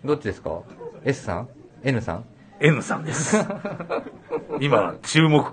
[0.04, 0.60] どっちですか
[1.04, 1.48] ?S さん
[1.82, 2.24] ?N さん
[2.60, 3.38] ？N さんです。
[4.60, 5.50] 今、注目、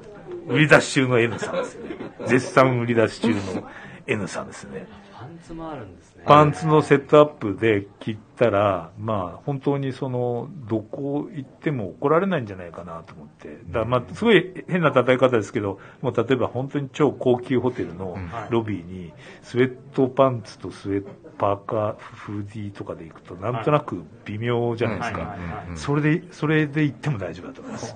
[0.48, 1.96] 売り出し中の N さんですね。
[2.28, 3.68] 絶賛売り出し中の
[4.08, 4.88] N さんですね。
[5.14, 6.24] パンツもあるんですね。
[6.26, 13.60] パンツのセットアップで切ったら、まあ、本当にその、どこ行っても怒られないんじゃないかなと思って。
[13.70, 18.18] だまあ、すごい変な叩き方ですけど、もう例えば本当に超高級ホテルの
[18.50, 21.12] ロビーに、スウェットパンツとスウェット
[21.42, 25.36] パーカー、フーディーとかで行くと、なんとなく微妙じゃないですか。
[25.76, 27.96] それで、それで行っても大丈夫だと思います。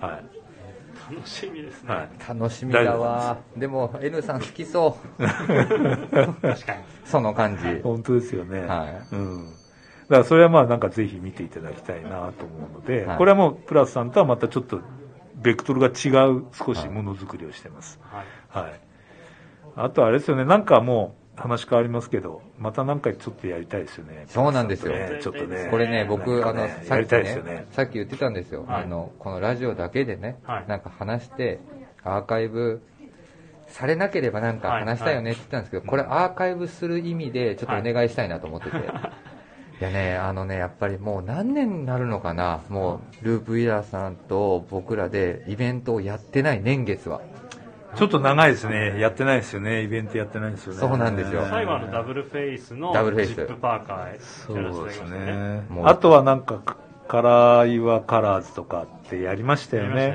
[0.00, 0.18] は
[1.10, 1.14] い。
[1.14, 1.94] 楽しみですね。
[1.94, 3.36] はい、楽しみだわ。
[3.54, 5.22] でも、N さん好きそう。
[5.26, 6.84] 確かに。
[7.04, 7.82] その感じ。
[7.82, 8.60] 本当ですよね。
[8.62, 9.14] はい。
[9.14, 9.44] うん。
[9.44, 9.52] だ
[10.08, 14.80] からそれはまあなんかぜひ見ていただきたいなと思うので、はい、これはもうプラスさんとはまたちょっと
[15.36, 18.00] ベクトルが違う少しものづくりをしてます。
[18.10, 18.22] は
[18.62, 18.66] い。
[18.66, 18.80] はい。
[19.76, 24.26] あとあれですよね、なんかもう、話変わりますけど、また何回ちょっとやりたいですよね。
[24.28, 24.92] そうなんですよ。
[24.92, 25.66] ね、ちょっとね。
[25.70, 28.64] これね、僕、あの、さっきね、ねさっき言ってたんですよ。
[28.64, 31.58] はい、あの、このラジオだけでね、はい、なんか話して、
[32.04, 32.80] アーカイブ
[33.66, 38.76] されなければなんか話したいよねって言ったんですけど、これアーカイブする意味でちょっとお願いしたいなと思ってて。
[39.80, 47.20] いやね、あのね、やっぱりもう何年になるのかな、もう、ループイラーさんと僕らでイベントをやってない年月は。
[47.96, 48.98] ちょっと長いですね。
[48.98, 49.82] やってないですよね。
[49.82, 50.80] イベントやってないですよね。
[50.80, 51.46] そうなんですよ。
[51.48, 55.62] 最後のダブルフェイスのジップパーカーそうですね。
[55.84, 56.60] あとはなんか、
[57.08, 60.14] カラーイワカラーズとかってやりましたよね。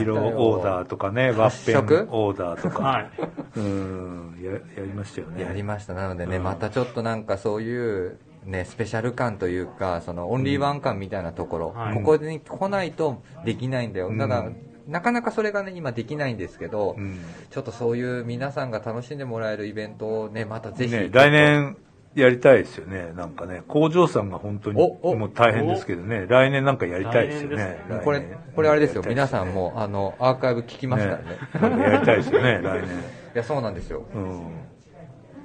[0.00, 2.82] 色オーダーとかね、ワッペンオーダーとか。
[2.82, 3.10] はい。
[3.56, 5.42] うんや、やりましたよね。
[5.42, 5.94] やりました。
[5.94, 14.10] なのでね、またちょっとなんかそういう、ね、スペシャル感というか、そのオンリーワン感みたいなところ、うん、ここに来ないとできないんだよ。
[14.18, 14.44] ただ、
[14.86, 17.18] なかなかそれがね、今できないんですけど、うん、
[17.50, 20.92] ちょっとそういう皆さんが楽しんでもらえるイベントをね、またぜひ。
[20.92, 21.76] ね、来年
[22.14, 23.12] やりたいですよね。
[23.16, 27.78] なんかね、工場さんが本当に、もう大変ですけどね、来年なんかやりたいですよね。
[28.04, 28.22] これ、
[28.54, 31.20] これあれですよ、皆さんも、あの、アーカイブ聞きますか
[31.60, 31.82] らね。
[31.82, 32.84] やりたいですよね、 来年。
[32.84, 32.88] い
[33.34, 34.04] や、そうなんですよ。
[34.14, 34.42] うん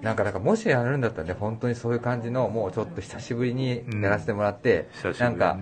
[0.02, 5.58] なんか、だからもしやるんだったらね、本当にそういう感じの、もうちょっと久しぶりにやらせてもらって、うん、なんか、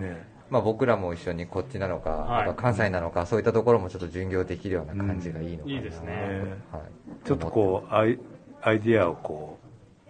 [0.55, 6.81] まあ、僕らも一緒にこっちなのか、はい、関西なのか、そういったところもちょっと巡業できるような感じがいいのかな、うん、いいですね、はい、
[7.27, 8.17] ちょっとこうアイ
[8.61, 9.59] アイディアをこ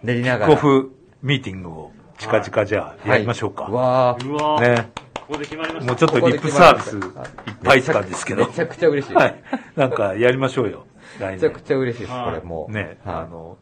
[0.04, 0.54] う練りながら。
[0.54, 4.88] キックオフミーティングを近々じゃあやりましょうか、はい、わうわね。
[5.16, 5.92] ここで決まりました。
[5.92, 7.02] もうちょっとリップサービスいっ
[7.64, 8.46] ぱいしたんですけど。
[8.46, 9.42] めちゃくちゃ嬉しい、はい、
[9.74, 10.86] なんかやりましょうよ。
[11.18, 12.72] めちゃくちゃ嬉しいです、これもう。
[12.72, 13.58] ね、はい、あの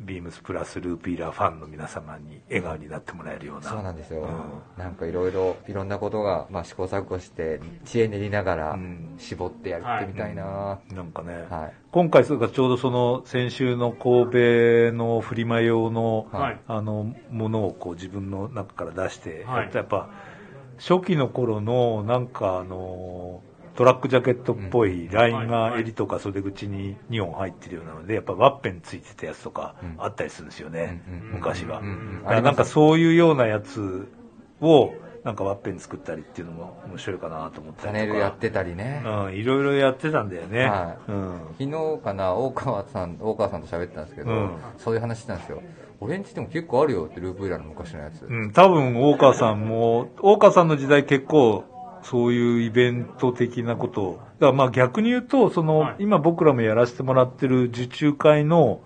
[0.00, 3.70] ビームスプラスルーピーラーファンの皆様に笑顔になってもらえるような。
[3.70, 8.78] そうなんですよ、うん、なんかいろいろいろんなことが、まあ、試行錯誤して知恵練りながら
[9.18, 20.08] 絞ってやってみたいな、うん、なんかね、はい、今回そうかちょうどその先週の神戸のフリマ用の,、はい、あのものをこう自分の中から出して、はい、やっぱ
[20.78, 23.42] 初期の頃のなんかあの
[23.76, 31.02] トラックジャケットっぽいラインが襟とか袖口に2本入ってるようなのでやっぱワッペンついてたやつとかあったりするんですよね、
[31.32, 34.08] 昔は、なんかそういうようなやつ
[34.60, 34.92] を
[35.24, 39.02] なんかワッペン作ったりっていうのも面白いかなと思ったりパネルやってたりね。
[39.04, 41.10] うんいろいろやってたんだよね、はい。
[41.10, 45.62] うん、昨日かな大川さん大川さんと喋ってたんですけど、うん、そういう話したんですよ。
[46.00, 48.24] 俺んちでも結構あるよってループイラーの昔のやつ。
[48.24, 51.64] うん多分大川さんも大川さんの時代結構
[52.02, 54.14] そういうイベント的なことを。
[54.14, 58.80] だからまあ逆に言うと、その、はい、今僕らもやらせてもらってる受注会の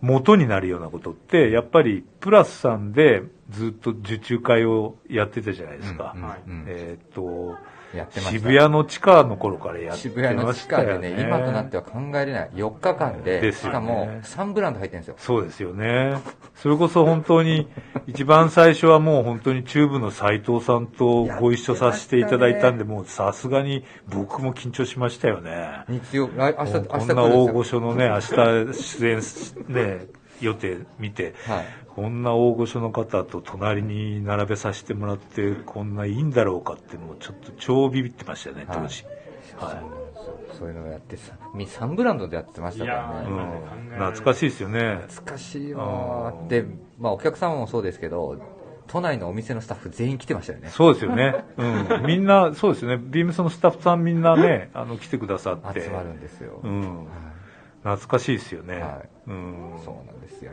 [0.00, 6.14] 元になるようなことって、やっぱりプラスさんでずっと受注会をやってたじゃないですか。
[6.16, 7.56] うんうん、えっ、と、
[7.94, 10.28] やってました渋谷の地下の頃からやってましたよね。
[10.28, 12.50] 渋谷の地下でね、今となっては考えれない。
[12.54, 15.14] 4日間で、でしかも3ブランド入ってるんですよ。
[15.18, 16.16] そうですよね。
[16.56, 17.68] それこそ本当に、
[18.06, 25.84] 一番最初はもう本当にチューブの斎藤さんとご一緒させていただいたんで、もうさすがに僕も緊張しましたよね。
[25.88, 28.26] 日曜、明日、明日こんな大御所のね、明日
[28.74, 29.20] 出演
[29.68, 30.06] ね、
[30.40, 39.04] 予定見て、はい、こんな大御所の方と隣に並べさせてもらってこんないいんだろうかっていうのをちょっと超ビビってましたよね当時、
[39.56, 46.64] はい、はい、そういうのをやってさ3ブランドでやってましたからね、うん、懐かしいですよね懐かしいわで、
[46.98, 48.40] まあ、お客様もそうですけど
[48.90, 50.68] 都内のお店のスタッフ全員来てましたよね。
[50.68, 51.44] そうですよね。
[51.56, 52.06] うん。
[52.06, 53.00] みんな、そうですよね。
[53.00, 55.82] ビームスのスタッフさんみんなね、あの、来てくださって。
[55.86, 56.58] 集まるんですよ。
[56.64, 57.06] うん。
[57.82, 58.80] 懐かしいですよね。
[58.80, 59.08] はい。
[59.28, 59.80] うん。
[59.84, 60.52] そうなんですよ。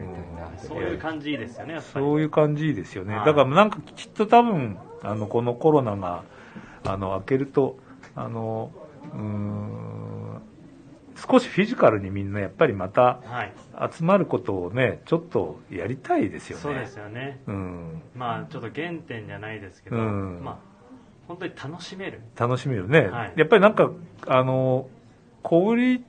[0.58, 3.16] そういう感じですよね、そういう感じですよね。
[3.26, 6.24] だからなんかきっと多分、あの、このコロナが、
[6.86, 7.78] あの、明けると、
[8.16, 8.72] あの、
[9.04, 10.42] うん、
[11.16, 13.22] 少しフィジカルにみんなやっぱりまた
[13.92, 16.64] 集まることをね、ちょっとやりたいですよね。
[16.64, 17.42] そうですよね。
[17.48, 18.02] うん。
[18.16, 20.58] まあちょっと原点じゃないですけど、うん、まあ
[21.28, 22.22] 本当に楽しめる。
[22.38, 23.08] 楽しめるね。
[23.08, 23.92] はい、やっぱりなんか、
[24.28, 24.88] あの、
[25.44, 26.06] 小売り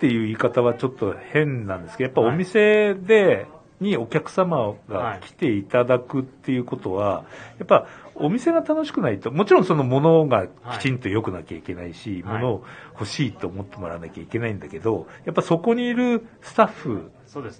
[0.00, 3.46] っていう言い方はちょっと変なんですけど、やっぱお店で、
[3.80, 7.26] にお客様が来ていただくっていうことは、
[7.58, 10.46] やっぱお店が楽しくないと、もちろんそのものが
[10.78, 17.50] きちんと良くなきゃいけないし、はい、ものを欲しいと思ってもらわなきゃいけないんだけど、やっぱそこにいるスタッフと、そ、ね、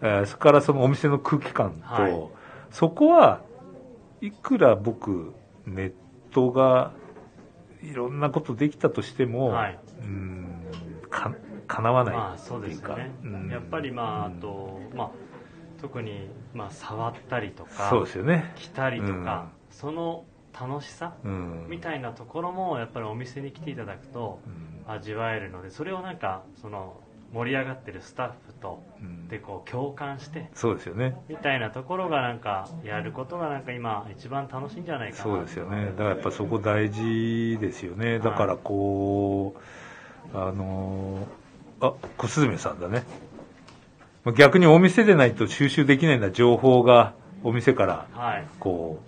[0.00, 2.28] えー、それからそのお店の空気感と、はい、
[2.70, 3.42] そこは
[4.22, 5.34] いくら僕、
[5.66, 5.92] ネッ
[6.30, 6.92] トが
[7.82, 10.61] いろんなことできたとしても、はい、うん
[11.12, 11.32] か
[11.68, 15.10] 叶わないまあそうですね、うん、やっぱりまああと、まあ
[15.80, 18.52] 特にまあ触ったりとかそうですよね。
[18.54, 20.24] 着たりとか、うん、その
[20.58, 24.38] 楽しさ、うん、みたいなところもやっぱりお店に来ていただくと
[24.86, 27.00] 味わえるのでそれをなんかその
[27.32, 28.80] 盛り上がってるスタッフと
[29.28, 31.16] でこう共感してそうですよね。
[31.28, 35.86] みたいなところがなんかやることがなんか今一番楽しいんじゃないかなそうですよね。
[35.86, 38.20] だからやっぱそこ大事ですよね。
[38.20, 39.82] だからこう、はい
[40.34, 43.04] あのー、あ、小雀さんだね。
[44.36, 49.02] 逆にお店でないと収集できないんだ、情報がお店から、こ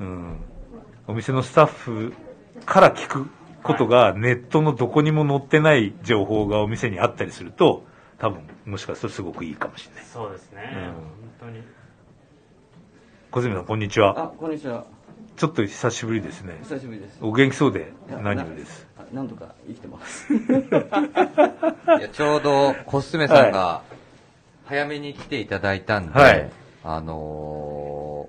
[0.00, 0.36] う、はい、うん、
[1.06, 2.12] お店のスタッフ
[2.66, 3.26] から聞く
[3.62, 7.84] ことがネットのどこにも載ってない情報がお店にあったりすると、
[8.18, 10.04] 多分、もしかするとすごくいいかもしれない。
[10.04, 10.72] そうですね。
[10.74, 10.94] うん、本
[11.40, 11.62] 当に。
[13.30, 14.24] 小泉さん、こんにちは。
[14.24, 14.86] あ、こんにちは。
[15.36, 16.58] ちょっと久しぶりですね。
[16.64, 17.18] 久しぶりです。
[17.22, 18.87] お元気そうで何よりです。
[19.12, 20.32] なんとか生きてます。
[20.34, 20.38] い
[22.00, 23.82] やちょうど、コスメさんが、
[24.66, 26.50] 早めに来ていただいたんで、はい、
[26.84, 28.28] あの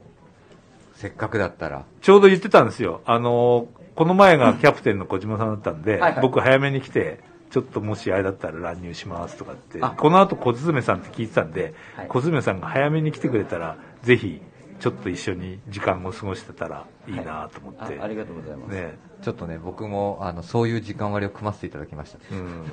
[0.95, 1.83] ー、せっかくだったら。
[2.01, 3.01] ちょうど言ってたんですよ。
[3.05, 7.19] あのー、この前がキャプテンの小島さんだったんで、はいはい、僕早めに来て、
[7.51, 14.41] ちょっともしあれだったら乱入しますとかって、この後小爪さんって聞いてたんで、はい、小爪さんが早めに来てくれたら、ぜひ、
[14.79, 18.03] ちょっと一緒に時間を過ごしてたらいいなと思って、はい、あ。
[18.03, 18.73] ありがとうございます。
[18.73, 22.19] ね、ちょっとね、僕もあのそういう時間割を組ませていただきました。
[22.31, 22.65] うん、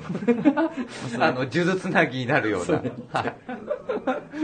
[1.21, 2.77] あの、呪術つなぎになるような。
[2.77, 2.83] はい。
[3.13, 3.33] だか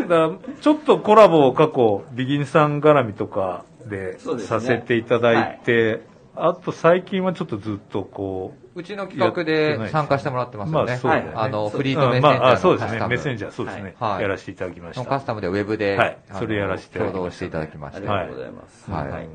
[0.08, 6.02] らちょっとコラボを過去、ビギンさん絡みとかでさせていただいて、
[6.36, 8.63] あと最近はちょっとずっとこう。
[8.76, 11.00] うちの企画で参加してもらってますよね。
[11.04, 11.32] まあ、ね。
[11.36, 13.08] あの、フリートメッセンジャー、まあ、そうですね。
[13.08, 13.96] メッセンジャー、そうですね。
[14.00, 14.22] はい。
[14.22, 15.06] やらせていただきました。
[15.06, 16.18] カスタムでウェブで、はい。
[16.34, 17.98] それやらせて共同していただきました。
[17.98, 18.92] ありがとうございます。
[18.92, 19.30] はい。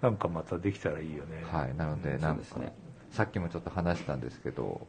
[0.00, 1.44] なんかまたできたらいいよね。
[1.50, 1.76] はい。
[1.76, 2.44] なので、なんか、
[3.10, 4.86] さっきもちょっと話したんですけど、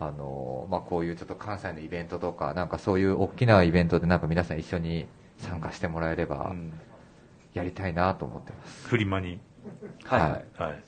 [0.00, 5.06] あの、まあ、こういうちょっと関西のイベントとか、なんかそういう大きなイベントでなんか皆さん一緒に
[5.38, 6.54] 参加してもらえれば、
[7.52, 8.88] やりたいなと思ってます。
[8.88, 9.40] フリマに。
[10.04, 10.60] はい。
[10.60, 10.84] はい。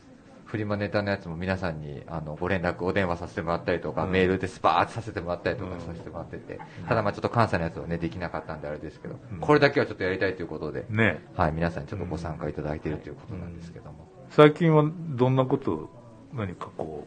[0.46, 14.08] フリマネタのやつも皆さんにあのご連絡、お電話させてもらったりとか、うん、メールでスパーッとさせてもらったりとかさせてもらってて、うん、ただまあちょっと関西のやつはね、できなかったんであれですけど、うん、これだけはちょっとやりたいということで、ね、はい、皆さんにちょっとご参加いただいているということなんですけども。
[14.30, 15.90] 最近はどんなこと、
[16.32, 17.06] 何かこ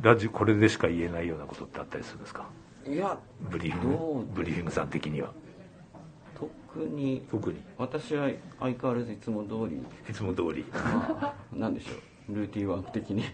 [0.00, 2.48] う、ラジこれでしか言えないようなことってあったりするんですか？
[2.86, 3.18] いや、
[3.50, 5.32] ブリーフィング、ブリーフィングさん的には。
[6.38, 7.60] 特に、特に。
[7.76, 9.82] 私は相変わらずいつも通り。
[10.08, 10.64] いつも通り。
[10.72, 11.94] まあ、なんでしょう。
[12.28, 13.24] ルーティンワーク的に。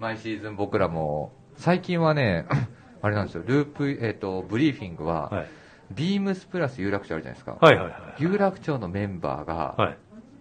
[0.00, 2.46] 毎シーズン僕らも最近はね
[3.02, 3.42] あれなんですよ。
[3.46, 5.46] ループ、えーと、ブリーフィングは、はい、
[5.92, 9.96] ビームスプラス有楽町あるじゃないですか、はいはいはい、有楽町のメンバーが、はい、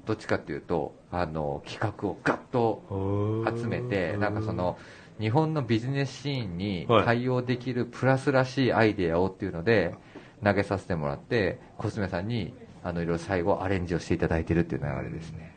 [0.05, 4.77] どっちかっていうとあの企画をガッと集めてなんかその
[5.19, 9.95] 日本のビジネスシーンに対応できるプラスらしいアイデアをっていうので
[10.43, 12.53] 投げさせてもらってコスメさんに
[12.83, 15.55] あのいろいろ最後アレンジをしていただいてるっていう流れですね。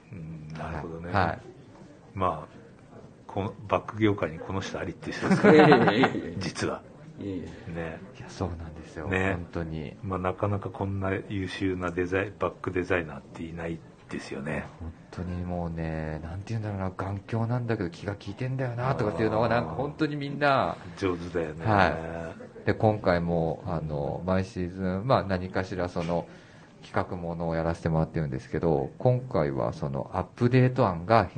[0.58, 1.49] なるほどね、はい
[2.14, 2.60] まあ
[3.26, 5.52] このバック業界にこの人ありっていう人ですか
[6.38, 6.82] 実は。
[7.18, 8.00] ね。
[8.18, 14.64] いやそうなんですよ、ね、本当に、まあ、なかなかこんな優秀なデザイバックデザイナーっていないですよね。
[14.80, 16.90] 本当にもうねなんて言うんだろうな。
[16.90, 20.76] 眼鏡なんだけど気が利いてんだよなとかっていうのはなんか本当にみんな。
[20.96, 22.34] 上手だよね、は
[22.64, 26.26] い、で今回もあの毎シーズン、まあ、何かしらその
[26.82, 31.28] 企画ものをやらせてもらってるんですけど今回はそのアップデート案が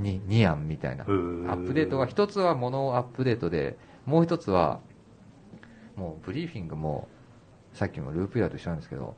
[0.00, 1.04] 2,、2案みたいな。
[1.04, 3.76] アップデートが1つはものをアップデートで
[4.06, 4.80] もう1つは
[5.96, 7.08] もうブリーフィングも
[7.72, 9.16] さっきのループイヤーと一緒なんですけど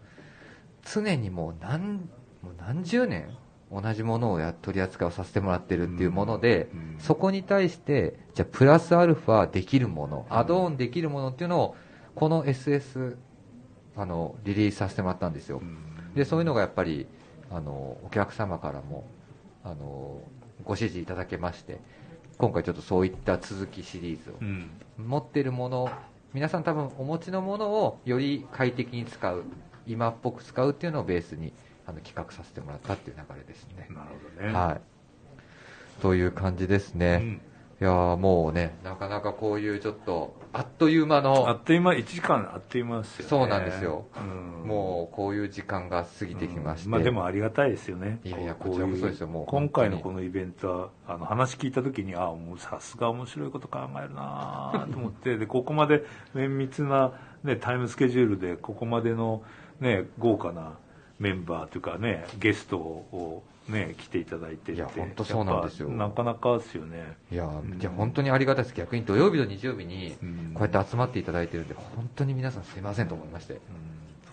[0.85, 2.09] 常にもう何
[2.43, 3.29] もう何十年
[3.70, 6.68] 同じものをや取り扱いをさせてもらってるっていうもので、
[6.99, 11.77] そこに対してじゃあプラスアルファできるもの、アドオンできるものっていうのを
[12.14, 13.16] この SS
[13.97, 15.62] あのリリースさせてもらったんですよ、
[16.14, 17.07] でそういうのがやっぱり
[17.51, 19.05] あのお客様からも
[19.64, 20.20] あの
[20.64, 21.78] ご支持いただけまして
[22.38, 25.90] 今回ちょっとそういった続きシリーズを、うん、持ってるもの
[26.34, 29.44] 皆さん多分お持ちのものをより快適に使う
[29.86, 31.53] 今っぽく使うっていうのをベースに
[31.86, 33.86] あの企画させてもらったっていう流れですね。
[33.90, 34.53] なるほどね。
[34.53, 36.03] はい。
[36.03, 37.20] という感じですね。
[37.22, 37.40] うん
[37.79, 41.47] いやもうね、なかなかこういうちょっと、あっという間の。
[41.47, 43.29] あっという間、1時間あっという間ですよね。
[43.29, 44.07] そうなんですよ。
[44.16, 46.87] うん、もう、こういう時間が過ぎてきまして。
[46.87, 48.20] うん、まあでもありがたいですよね。
[48.24, 49.47] いやいや、こちらもそうですよ、もう。
[49.47, 56.03] 今回のこのイベントは、あの、話聞いたときに、ああ、もうさすが面白いこと考えるなと思って、 で、ここまで
[56.33, 57.12] 綿密な、
[57.45, 59.43] ね、タイムスケジュールで、ここまでの、
[59.81, 60.79] ね、豪華な
[61.18, 65.89] メンバーというかね、ゲストを、ね、来ていただいていや本当そうなんですよ。
[65.89, 67.17] なかなかですよね。
[67.33, 68.77] いや、うん、いや本当にありがたいです。
[68.77, 70.17] 逆に土曜日と日曜日に
[70.55, 73.61] こうやって集まっていただいてるんで本当に皆さんすいませんと思いまして、うん、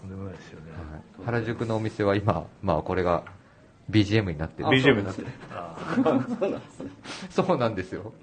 [0.01, 3.23] とんでもないですよね、はい、原宿のお店は今、まあ、これが
[3.89, 4.69] BGM になってる。
[4.69, 5.27] BGM になってる。
[7.31, 8.13] そうなんですよ。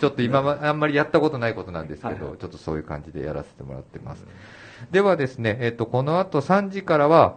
[0.00, 7.36] ちょっと今あんまりやったことないことなんですけど、はい、ちょっとそういう感じでやらせてもらってます、うん、ではですね、えっと、この後3時からは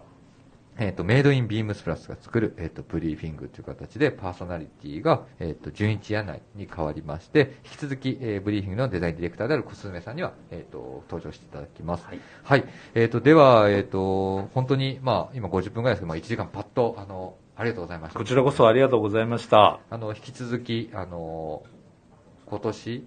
[0.82, 12.06] えっ、ー、と、メイドインビームスプラスが作る、えっ、ー、と、ブリーフィングという形で、パーソナリティが、えっ、ー、と、純一柳に変わりまして、引き続き、えー、ブリーフィングのデザインディレクターである小鈴さんには、えっ、と、登場していただきます。
[12.08, 12.20] はい。
[12.44, 12.66] はい、
[12.96, 18.18] えっ、と、では、えっ、と、本当に、まあ、今50分ぐらいですけど、まあ、1時間パッと、あの、ありがとうございました。
[18.18, 19.82] こちらこそありがとうございました。
[19.92, 21.62] あの、引き続き、あの、
[22.48, 23.06] 今年、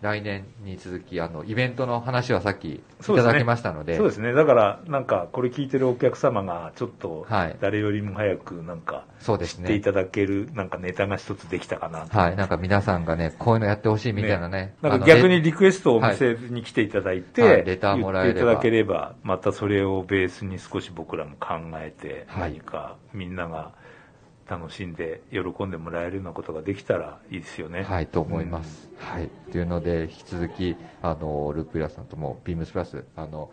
[0.00, 3.96] 来年に続き、あの、イベントの話はさっきいただきましたので。
[3.96, 4.32] そうですね。
[4.32, 7.26] だから、なんか、これ聞いてるお客様が、ちょっと、
[7.60, 9.64] 誰よりも早く、なんか、そうですね。
[9.64, 12.36] 知っていただける、なんかネタが一つできたかなはい。
[12.36, 14.58] なんか皆さんがね、こういうのやってほしいみたいなね。
[14.58, 18.40] ねなんか逆にリクエストをお店に来ていただいて、はい、レターもらえれば。
[18.40, 23.72] いただければ、またそれをベースに少し僕らも考えて、何かみんなが、
[24.48, 27.82] 楽しんで喜んでもらえるようなことができたらいいですよね。
[27.82, 28.88] はい、と思います。
[29.00, 29.28] うん、はい。
[29.52, 33.50] というので、引き続き、あの、ループイラさんとも、ビームスプラス、あの、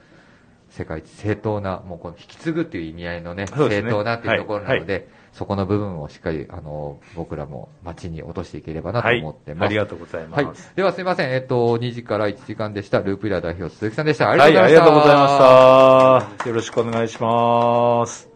[0.70, 9.60] 世界一正当な、もうこの引き継ぐっていう意味合いのね、ね正当なっていうところなので、はいはい、そこの部分をしっかり、あの、僕らも街に落としていければなと思ってます。
[9.60, 10.46] はい、ありがとうございます。
[10.46, 10.56] はい。
[10.76, 14.30] ではすいません、えっと、2時から1時間でした、ループイラー代表鈴木さんでした。
[14.30, 14.82] ありがとうございました。
[14.82, 16.50] はい、ありがとうございました。
[16.50, 18.35] よろしくお願いします。